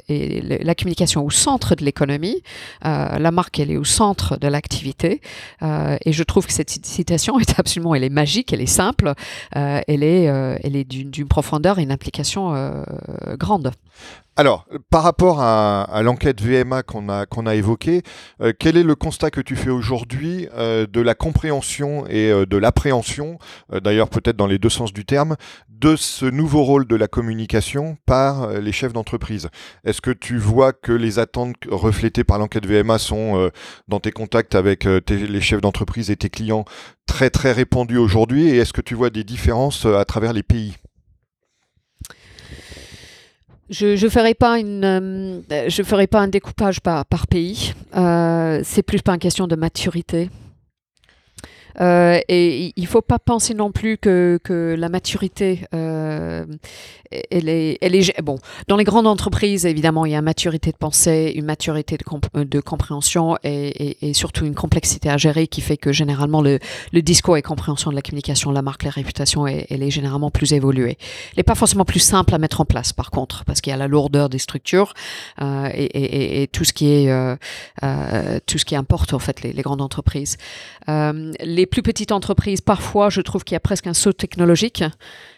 [0.09, 2.43] et la communication au centre de l'économie,
[2.83, 5.21] la marque elle est au centre de l'activité.
[5.61, 9.13] et je trouve que cette citation est absolument, elle est magique, elle est simple,
[9.51, 12.83] elle est, elle est d'une profondeur et une implication
[13.37, 13.71] grande.
[14.37, 18.01] Alors, par rapport à, l'enquête VMA qu'on a, évoquée,
[18.41, 22.45] euh, quel est le constat que tu fais aujourd'hui euh, de la compréhension et euh,
[22.45, 23.39] de l'appréhension,
[23.83, 25.35] d'ailleurs peut-être dans les deux sens du terme,
[25.67, 29.49] de ce nouveau rôle de la communication par les chefs d'entreprise?
[29.83, 33.49] Est-ce que tu vois que les attentes reflétées par l'enquête VMA sont
[33.89, 36.65] dans tes contacts avec les chefs d'entreprise et tes clients
[37.05, 38.47] très très répandues aujourd'hui?
[38.47, 40.80] Et est-ce que tu vois des différences à travers les pays?
[43.71, 47.73] Je ne ferai pas une, euh, je ferai pas un découpage par, pays.
[47.95, 50.29] Euh, c'est plus pas une question de maturité.
[51.79, 56.45] Euh, et il ne faut pas penser non plus que, que la maturité, euh,
[57.29, 58.21] elle, est, elle est...
[58.21, 61.97] Bon, dans les grandes entreprises, évidemment, il y a une maturité de pensée, une maturité
[61.97, 66.59] de, de compréhension et, et, surtout une complexité à gérer qui fait que généralement le,
[66.91, 70.53] le discours et compréhension de la communication, la marque, la réputation, elle, est généralement plus
[70.53, 70.97] évoluée.
[71.31, 73.73] Elle n'est pas forcément plus simple à mettre en place, par contre, parce qu'il y
[73.73, 74.93] a la lourdeur des structures
[75.41, 77.35] euh, et, tout ce qui est euh,
[77.83, 80.37] euh, tout ce qui importe en fait les, les grandes entreprises.
[80.87, 84.83] Les les plus petites entreprises, parfois, je trouve qu'il y a presque un saut technologique.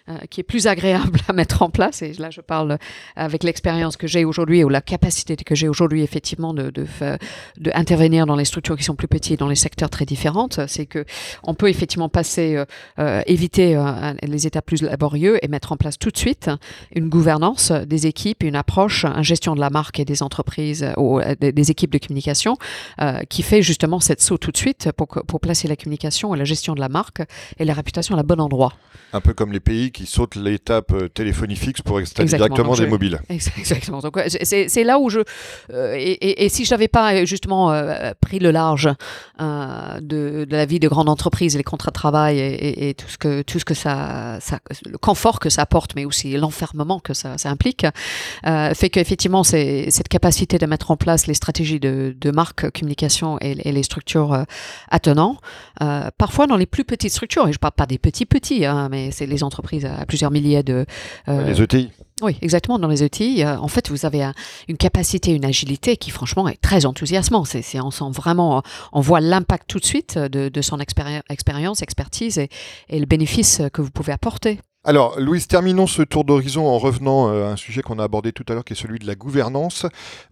[0.09, 2.01] Euh, qui est plus agréable à mettre en place.
[2.01, 2.77] Et là, je parle
[3.15, 6.85] avec l'expérience que j'ai aujourd'hui ou la capacité que j'ai aujourd'hui, effectivement, de, de,
[7.73, 10.49] intervenir dans les structures qui sont plus petites, dans les secteurs très différents.
[10.67, 11.05] C'est que
[11.43, 12.65] on peut effectivement passer, euh,
[12.99, 13.81] euh éviter
[14.23, 16.49] les étapes plus laborieux et mettre en place tout de suite
[16.93, 21.21] une gouvernance des équipes, une approche, une gestion de la marque et des entreprises ou
[21.39, 22.57] des, équipes de communication
[23.29, 26.43] qui fait justement cette saut tout de suite pour, pour placer la communication et la
[26.43, 27.21] gestion de la marque
[27.57, 28.73] et la réputation à la bon endroit.
[29.13, 32.87] Un peu comme les pays qui sautent l'étape euh, téléphonie fixe pour installer directement des
[32.87, 33.21] mobiles.
[33.29, 33.99] Exactement.
[33.99, 35.19] Donc c'est là où je
[35.71, 37.71] euh, et, et, si je n'avais pas euh, justement
[38.19, 38.89] pris le large
[39.39, 43.17] de, de, la vie de grande entreprise, les contrats de travail et, et, tout ce
[43.17, 47.13] que tout ce que ça, ça, le confort que ça apporte, mais aussi l'enfermement que
[47.13, 47.85] ça, ça implique,
[48.43, 53.37] fait qu'effectivement c'est cette capacité de mettre en place les stratégies de, de marque, communication
[53.39, 54.45] et, les structures
[54.89, 55.37] attenants.
[56.17, 59.11] parfois dans les plus petites structures, et je parle pas des petits petits, hein, mais
[59.11, 60.85] c'est les entreprises à plusieurs milliers de...
[61.27, 61.89] Euh, les ETI
[62.21, 62.79] oui, exactement.
[62.79, 64.31] Dans les ETI, euh, en fait, vous avez
[64.69, 67.47] une capacité, une agilité qui, franchement, est très enthousiasmante.
[67.47, 68.61] C'est, on sent vraiment,
[68.93, 72.49] on voit l'impact tout de suite de, son expérience, expertise et,
[72.87, 74.59] et, le bénéfice que vous pouvez apporter.
[74.85, 78.33] Alors, Louise, terminons ce tour d'horizon en revenant euh, à un sujet qu'on a abordé
[78.33, 79.85] tout à l'heure, qui est celui de la gouvernance.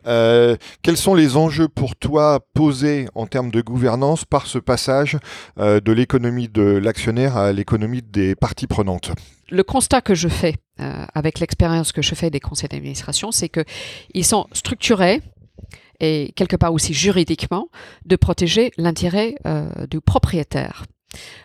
[0.07, 5.17] Euh, quels sont les enjeux pour toi posés en termes de gouvernance par ce passage
[5.57, 9.13] euh, de l'économie de l'actionnaire à l'économie des parties prenantes?
[9.49, 10.55] Le constat que je fais
[11.13, 15.21] avec l'expérience que je fais des conseils d'administration, c'est qu'ils sont structurés
[15.99, 17.67] et quelque part aussi juridiquement
[18.05, 19.35] de protéger l'intérêt
[19.91, 20.85] du propriétaire.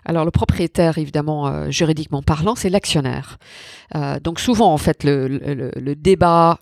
[0.04, 3.38] Alors le propriétaire, évidemment, euh, juridiquement parlant, c'est l'actionnaire.
[3.94, 6.58] Euh, donc souvent, en fait, le, débat,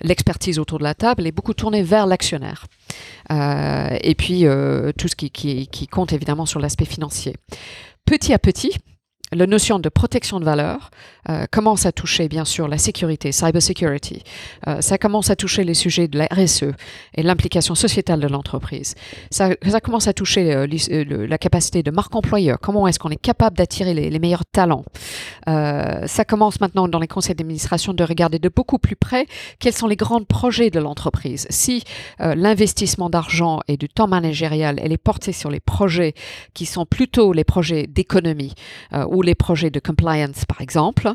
[0.00, 2.66] l'expertise autour de la table est beaucoup tournée vers l'actionnaire.
[3.30, 4.44] Euh, et puis
[4.96, 7.36] tout ce qui, qui, compte évidemment sur l'aspect financier.
[8.04, 8.76] Petit à petit,
[9.32, 10.90] la notion de protection de valeur
[11.50, 14.22] commence à toucher bien sûr la sécurité, cyber security.
[14.80, 16.64] ça commence à toucher les sujets de la RSE
[17.14, 18.94] et l'implication sociétale de l'entreprise.
[19.30, 20.66] Ça, ça, commence à toucher
[21.28, 22.58] la capacité de marque employeur.
[22.60, 24.84] Comment est-ce qu'on est capable d'attirer les, meilleurs talents?
[25.46, 29.26] Ça commence maintenant dans les conseils d'administration de regarder de beaucoup plus près
[29.58, 31.46] quels sont les grands projets de l'entreprise.
[31.50, 31.84] Si
[32.18, 36.14] l'investissement d'argent et du temps managérial elle est portée sur les projets
[36.54, 38.54] qui sont plutôt les projets d'économie
[38.92, 41.12] euh, ou les projets de compliance, par exemple,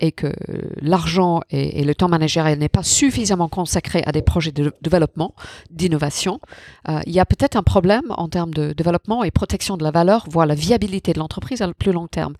[0.00, 0.32] et que
[0.80, 5.34] l'argent et, le temps managérial n'est pas suffisamment consacré à des projets de développement,
[5.70, 6.40] d'innovation,
[6.88, 9.90] euh, il y a peut-être un problème en termes de développement et protection de la
[9.90, 12.34] valeur, voire la viabilité de l'entreprise à le plus long terme.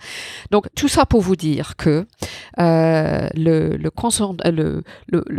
[0.50, 2.06] Donc tout ça pour vous dire que
[2.58, 3.90] euh, le, le,
[4.50, 5.32] le, le,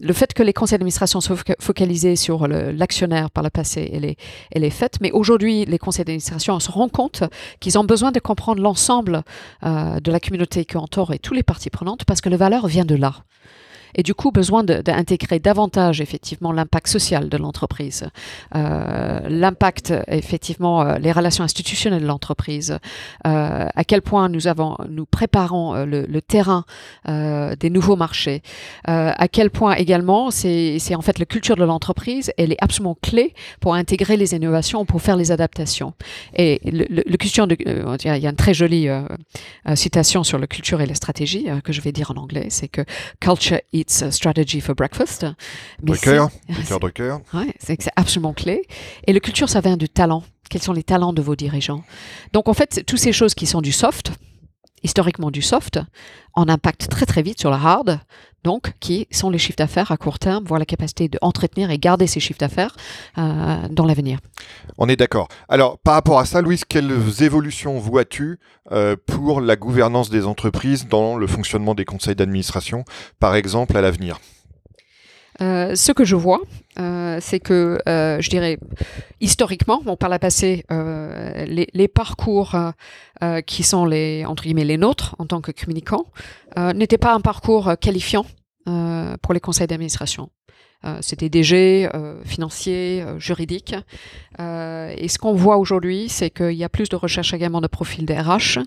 [0.00, 4.16] le, fait que les conseils d'administration soient focalisés sur l'actionnaire par le passé, elle est,
[4.52, 7.24] elle est faite, mais aujourd'hui les conseils d'administration se rendent compte
[7.60, 9.22] qu'ils ont besoin de comprendre l'ensemble
[9.64, 12.66] euh, de la communauté qui entoure et tout les parties prenantes parce que la valeur
[12.66, 13.14] vient de là
[13.94, 18.06] et du coup besoin d'intégrer davantage effectivement l'impact social de l'entreprise,
[18.54, 22.78] euh, l'impact effectivement euh, les relations institutionnelles de l'entreprise,
[23.26, 26.64] euh, à quel point nous avons nous préparons le, terrain
[27.06, 28.42] des nouveaux marchés,
[28.84, 33.34] à quel point également c'est en fait la culture de l'entreprise, elle est absolument clé
[33.60, 35.92] pour intégrer les innovations, pour faire les adaptations.
[36.36, 38.88] Et le, question il y a une très jolie
[39.74, 42.84] citation sur la culture et la stratégie que je vais dire en anglais, c'est que
[43.20, 45.26] culture It's Strategy for Breakfast.
[45.82, 47.16] Drucker, Peter Drucker.
[47.34, 48.62] Ouais, c'est absolument clé.
[49.06, 50.22] Et le culture, ça vient du talent.
[50.48, 51.84] Quels sont les talents de vos dirigeants?
[52.32, 54.12] Donc en fait, toutes ces choses qui sont du soft,
[54.84, 55.80] historiquement du soft,
[56.34, 57.98] en impact très très vite sur le hard,
[58.44, 62.06] donc qui sont les chiffres d'affaires à court terme, voire la capacité d'entretenir et garder
[62.06, 62.76] ces chiffres d'affaires
[63.18, 64.20] euh, dans l'avenir.
[64.78, 65.28] On est d'accord.
[65.48, 68.38] Alors par rapport à ça, Louise, quelles évolutions vois-tu
[68.70, 72.84] euh, pour la gouvernance des entreprises dans le fonctionnement des conseils d'administration,
[73.18, 74.20] par exemple à l'avenir?
[75.40, 76.40] Euh, ce que je vois,
[76.78, 78.58] euh, c'est que, euh, je dirais,
[79.20, 82.56] historiquement, par la passé, les, parcours
[83.46, 86.06] qui sont les entre guillemets les nôtres en tant que communicants
[86.74, 88.26] n'étaient pas un parcours qualifiant
[88.64, 90.30] pour les conseils d'administration.
[91.00, 91.88] C'était DG,
[92.24, 93.74] financier, juridique.
[94.38, 98.04] et ce qu'on voit aujourd'hui, c'est qu'il y a plus de recherche également de profils
[98.04, 98.58] DRH,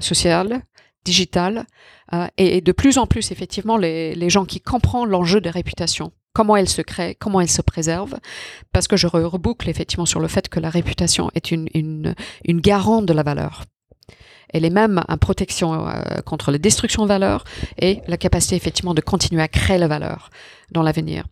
[0.00, 0.62] social,
[1.04, 1.66] digital,
[2.12, 6.12] euh, et, de plus en plus, effectivement, les, les gens qui comprennent l'enjeu de réputation
[6.32, 8.16] comment elle se crée, comment elle se préserve,
[8.72, 12.60] parce que je reboucle effectivement sur le fait que la réputation est une, une, une
[12.60, 13.64] garante de la valeur.
[14.52, 17.44] Elle est même une protection euh, contre la destruction de valeur
[17.78, 20.30] et la capacité effectivement de continuer à créer la valeur
[20.72, 21.24] dans l'avenir.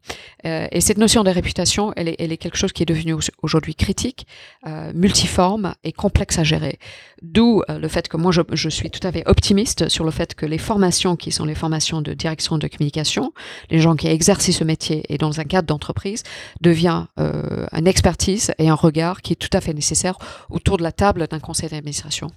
[0.47, 4.27] Euh, et cette notion de réputation, elle est, quelque chose qui est devenu aujourd'hui critique,
[4.67, 6.79] euh, multiforme et complexe à gérer.
[7.23, 10.11] D'où euh, le fait que moi, je, je, suis tout à fait optimiste sur le
[10.11, 13.33] fait que les formations qui sont les formations de direction de communication,
[13.71, 16.23] les gens qui exercent ce métier et dans un cadre d'entreprise,
[16.61, 20.17] devient euh, une expertise et un regard qui est tout à fait nécessaire
[20.49, 22.29] autour de la table d'un conseil d'administration.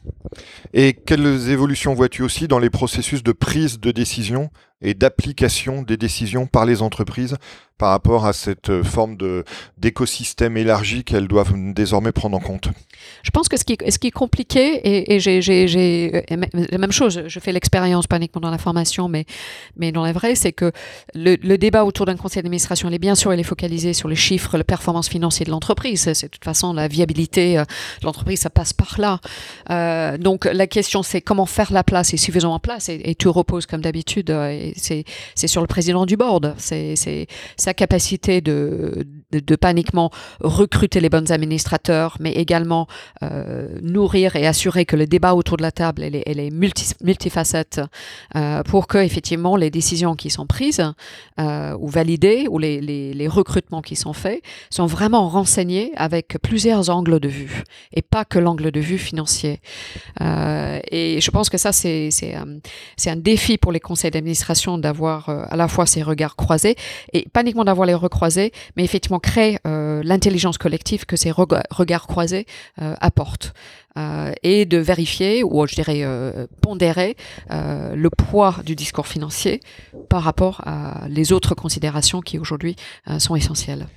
[0.73, 4.49] Et quelles évolutions vois-tu aussi dans les processus de prise de décision
[4.83, 7.37] et d'application des décisions par les entreprises
[7.77, 9.17] par rapport à cette euh, forme
[9.77, 12.69] d'écosystème élargi qu'elles doivent désormais prendre en compte
[13.23, 18.07] Je pense que ce qui, est compliqué, et, j'ai la même chose, je fais l'expérience
[18.07, 19.25] pas uniquement dans la formation, mais,
[19.77, 20.71] mais dans la vraie, c'est que
[21.13, 24.15] le, débat autour d'un conseil d'administration, il est bien sûr, il est focalisé sur les
[24.15, 26.11] chiffres, la performance financière de l'entreprise.
[26.13, 27.63] C'est de toute façon la viabilité euh,
[28.01, 29.19] de l'entreprise, ça passe par là.
[29.69, 33.15] Euh, donc la question, c'est comment faire la place et suffisamment en place, et, et
[33.15, 36.55] tout repose comme d'habitude, euh, c'est sur le président du board.
[36.57, 36.95] C'est
[37.57, 42.92] sa capacité de, de, de, pas uniquement recruter les bons administrateurs, mais également euh,
[43.81, 46.93] nourrir et assurer que le débat autour de la table elle est, elle est multi,
[47.03, 47.81] multifacette
[48.35, 50.83] euh, pour que effectivement les décisions qui sont prises
[51.39, 56.89] euh, ou validées ou les, les, recrutements qui sont faits sont vraiment renseignés avec plusieurs
[56.89, 57.63] angles de vue
[57.93, 59.59] et pas que l'angle de vue financier.
[60.21, 62.59] Euh, et je pense que ça c'est euh,
[63.05, 66.75] un défi pour les conseils d'administration d'avoir euh, à la fois ces regards croisés
[67.13, 72.07] et pas uniquement d'avoir les recroisés, mais effectivement créer euh, l'intelligence collective que ces regards
[72.07, 72.45] croisés
[72.83, 73.53] euh, apportent.
[73.95, 77.15] Euh, et de vérifier, ou je dirais euh, pondérer,
[77.49, 79.59] le poids du discours financier
[80.09, 82.75] par rapport à les autres considérations qui aujourd'hui
[83.19, 83.87] sont essentielles.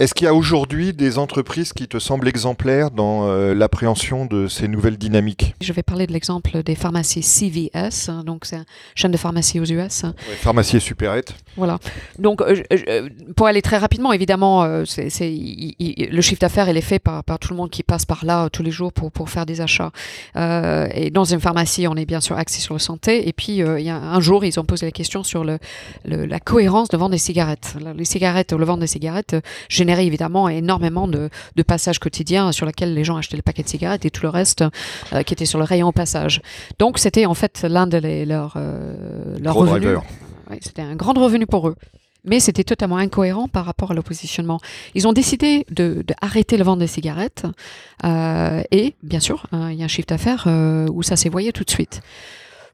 [0.00, 4.48] Est-ce qu'il y a aujourd'hui des entreprises qui te semblent exemplaires dans euh, l'appréhension de
[4.48, 5.54] ces nouvelles dynamiques?
[5.60, 9.60] Je vais parler de l'exemple des pharmacies CVS, hein, donc c'est une chaîne de pharmacie
[9.60, 10.04] aux US.
[10.04, 11.34] ouais, Pharmacie et supérette.
[11.58, 11.78] Voilà.
[12.18, 14.84] Donc, euh, euh, pour aller très rapidement, évidemment, euh,
[15.20, 18.06] il, il, le chiffre d'affaires, il est fait par, par, tout le monde qui passe
[18.06, 19.90] par là tous les jours pour, pour faire des achats.
[20.34, 23.28] et dans une pharmacie, on est bien sûr axé sur la santé.
[23.28, 25.58] Et puis, il y a un jour, ils ont posé la question sur le,
[26.06, 27.74] le, la cohérence de vendre des cigarettes.
[27.96, 29.36] Les cigarettes, le vendre des cigarettes,
[29.98, 34.04] évidemment énormément de, de, passages quotidiens sur lesquels les gens achetaient le paquet de cigarettes
[34.04, 34.64] et tout le reste
[35.12, 36.40] euh, qui était sur le rayon au passage.
[36.78, 39.98] Donc c'était en fait l'un de les, leurs, euh, leurs revenus.
[40.50, 41.76] Ouais, c'était un grand revenu pour eux.
[42.24, 44.60] Mais c'était totalement incohérent par rapport à l'oppositionnement.
[44.94, 47.46] Ils ont décidé de, de, arrêter le vendre des cigarettes
[48.04, 50.46] euh, et bien sûr, il y a un chiffre d'affaires
[50.92, 52.02] où ça s'est voyé tout de suite.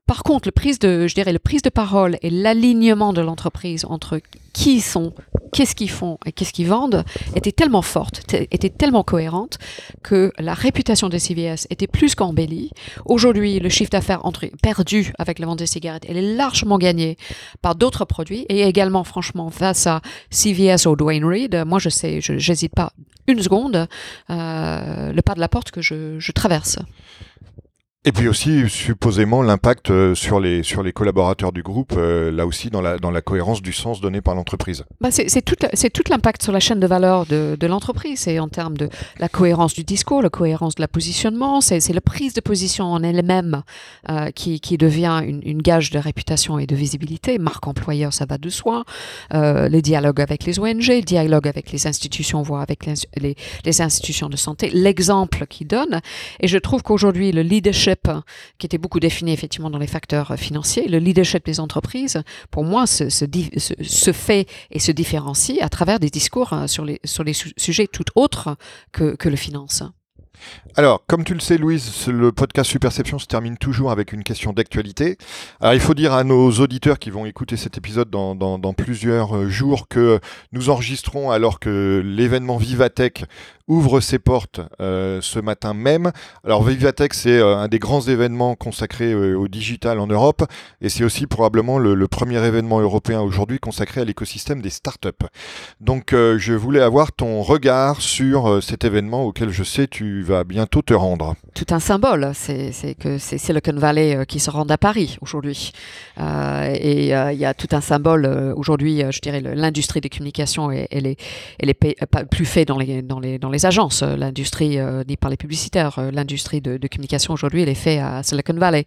[0.06, 3.84] Par contre, le prise de, je dirais, le prise de parole et l'alignement de l'entreprise
[3.88, 4.20] entre
[4.52, 5.12] qui ils sont,
[5.52, 7.04] qu'est-ce qu'ils font et qu'est-ce qu'ils vendent
[7.34, 9.58] était tellement forte, était tellement cohérente
[10.04, 12.70] que la réputation de CVS était plus qu'embellie.
[13.04, 14.22] Aujourd'hui, le chiffre d'affaires
[14.62, 17.16] perdu avec la vente des cigarettes, elle est largement gagnée
[17.60, 22.20] par d'autres produits et également, franchement, face à CVS ou Dwayne Reed, moi, je sais,
[22.20, 22.92] je n'hésite pas
[23.26, 23.88] une seconde,
[24.30, 26.78] euh, le pas de la porte que je, je traverse.
[28.08, 32.46] Et puis aussi, supposément, l'impact euh, sur les, sur les collaborateurs du groupe, euh, là
[32.46, 34.84] aussi, dans la, dans la cohérence du sens donné par l'entreprise.
[35.00, 38.20] Bah c'est tout, l'impact sur la chaîne de valeur de, l'entreprise.
[38.20, 38.88] C'est en termes de
[39.18, 43.02] la cohérence du discours, la cohérence de la positionnement, c'est la prise de position en
[43.02, 43.62] elle-même
[44.08, 47.38] euh, qui, qui devient une, une, gage de réputation et de visibilité.
[47.38, 48.84] Marque employeur, ça va de soi.
[49.32, 52.86] Les dialogues avec les ONG, dialogue avec les institutions, voire avec
[53.16, 53.34] les,
[53.64, 56.00] les, institutions de santé, l'exemple qu'ils donne.
[56.38, 57.95] Et je trouve qu'aujourd'hui, le leadership
[58.58, 60.88] qui était beaucoup défini effectivement dans les facteurs financiers.
[60.88, 66.54] Le leadership des entreprises, pour moi, se, fait et se différencie à travers des discours
[66.66, 68.56] sur les, sur les sujets tout autres
[68.92, 69.82] que, que le finance.
[70.76, 74.52] Alors, comme tu le sais, Louise, le podcast Superception se termine toujours avec une question
[74.52, 75.16] d'actualité.
[75.60, 79.88] Alors, il faut dire à nos auditeurs qui vont écouter cet épisode dans, plusieurs jours
[79.88, 80.20] que
[80.52, 83.24] nous enregistrons alors que l'événement Vivatech
[83.68, 86.12] ouvre ses portes euh, ce matin même.
[86.44, 90.44] Alors Vivatech, c'est euh, un des grands événements consacrés euh, au digital en Europe
[90.80, 95.08] et c'est aussi probablement le, le, premier événement européen aujourd'hui consacré à l'écosystème des startups.
[95.80, 100.82] Donc je voulais avoir ton regard sur cet événement auquel je sais tu vas bientôt
[100.82, 101.34] te rendre.
[101.54, 105.72] Tout un symbole, c'est que c'est Silicon Valley qui se rend à Paris aujourd'hui.
[106.18, 111.18] et il y a tout un symbole aujourd'hui, je dirais l'industrie des communications, elle est,
[111.58, 111.96] elle est
[112.30, 115.98] plus fait dans les, dans les, dans les agences, l'industrie, euh, ni par les publicitaires,
[115.98, 118.86] euh, l'industrie de, communication aujourd'hui, elle est faite à Silicon Valley.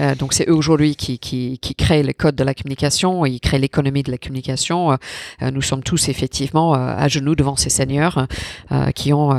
[0.00, 3.40] Euh, donc c'est eux aujourd'hui qui, qui, qui, créent les codes de la communication, ils
[3.40, 4.96] créent l'économie de la communication.
[5.40, 8.26] nous sommes tous effectivement à genoux devant ces seigneurs
[8.94, 9.34] qui ont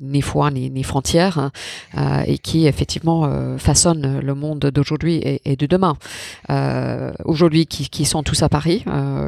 [0.00, 1.50] ni foi ni frontières
[2.26, 5.96] et qui effectivement façonnent le monde d'aujourd'hui et, et, de demain.
[7.24, 8.84] aujourd'hui, qui, qui, sont tous à Paris,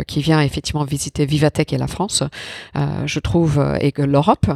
[0.07, 2.23] qui vient effectivement visiter Vivatech et la France,
[3.07, 4.47] je trouve, et que l'Europe.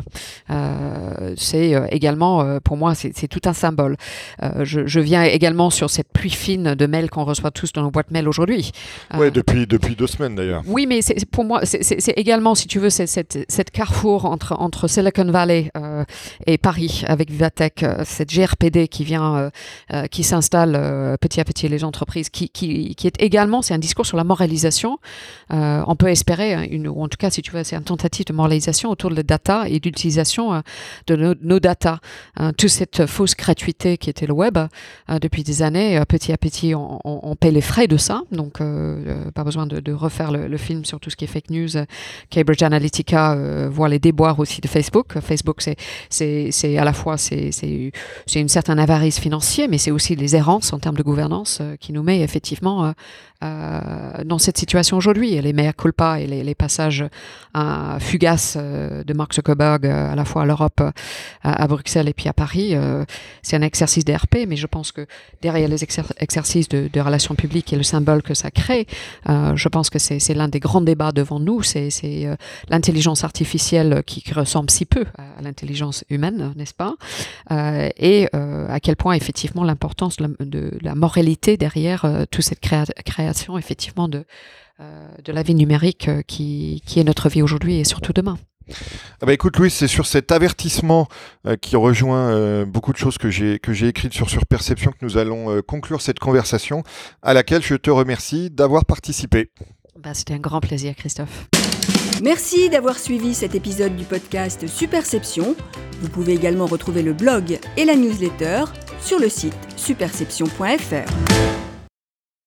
[0.51, 3.97] Euh, c'est euh, également, euh, pour moi, c'est tout un symbole.
[4.63, 7.91] Je, je, viens également sur cette pluie fine de mails qu'on reçoit tous dans nos
[7.91, 8.73] boîtes mail aujourd'hui.
[9.17, 10.63] Oui, depuis, depuis deux semaines d'ailleurs.
[10.67, 15.31] Oui, mais pour moi, c'est également, si tu veux, cette, cette carrefour entre, entre Silicon
[15.31, 16.05] Valley euh,
[16.47, 19.51] et Paris avec Vivatech, cette GRPD qui vient,
[19.93, 22.51] euh, qui s'installe euh, petit à petit les entreprises, qui,
[23.05, 24.99] est également, c'est un discours sur la moralisation.
[25.51, 28.32] on peut espérer, une, ou en tout cas, si tu veux, c'est une tentative de
[28.32, 30.62] moralisation autour de la data et d'utilisation
[31.07, 32.01] de nos, data.
[32.57, 34.59] Toute cette fausse gratuité qui était le web
[35.09, 38.22] depuis des années, petit à petit, on, on, paie les frais de ça.
[38.32, 41.51] Donc, euh, pas besoin de, refaire le, le, film sur tout ce qui est fake
[41.51, 41.68] news.
[42.32, 45.18] Cambridge Analytica euh, voit les déboires aussi de Facebook.
[45.20, 45.62] Facebook,
[46.11, 47.91] c'est à la fois c'est
[48.35, 51.93] une certaine avarice financière, mais c'est aussi les errances en termes de gouvernance euh, qui
[51.93, 52.93] nous met effectivement
[53.45, 55.41] euh, dans cette situation aujourd'hui.
[55.41, 57.05] Les mea culpa et les, les passages
[57.57, 60.82] euh, fugaces euh, de Mark Zuckerberg à la fois à l'Europe,
[61.45, 62.74] à, Bruxelles et puis à Paris,
[63.43, 65.07] c'est un exercice d'RP, mais je pense que
[65.41, 68.86] derrière les exer exercices de, de, relations publiques et le symbole que ça crée,
[69.26, 71.91] je pense que c'est l'un des grands débats devant nous, c'est
[72.68, 76.95] l'intelligence artificielle qui, qui, ressemble si peu à, l'intelligence humaine, n'est-ce pas?
[77.51, 82.84] Et à quel point effectivement l'importance de, de, la moralité derrière toute cette créa
[83.29, 84.24] création effectivement de,
[84.81, 88.39] euh, de la vie numérique euh, qui, qui est notre vie aujourd'hui et surtout demain.
[89.20, 91.09] Ah bah écoute Louis, c'est sur cet avertissement
[91.47, 94.99] euh, qui rejoint euh, beaucoup de choses que j'ai que j'ai écrites sur Surperception que
[95.03, 96.83] nous allons euh, conclure cette conversation
[97.22, 99.51] à laquelle je te remercie d'avoir participé.
[99.99, 101.49] Ben, C'était un grand plaisir, Christophe.
[102.22, 105.57] Merci d'avoir suivi cet épisode du podcast Superception.
[106.03, 108.64] Vous pouvez également retrouver le blog et la newsletter
[109.01, 111.58] sur le site superception.fr.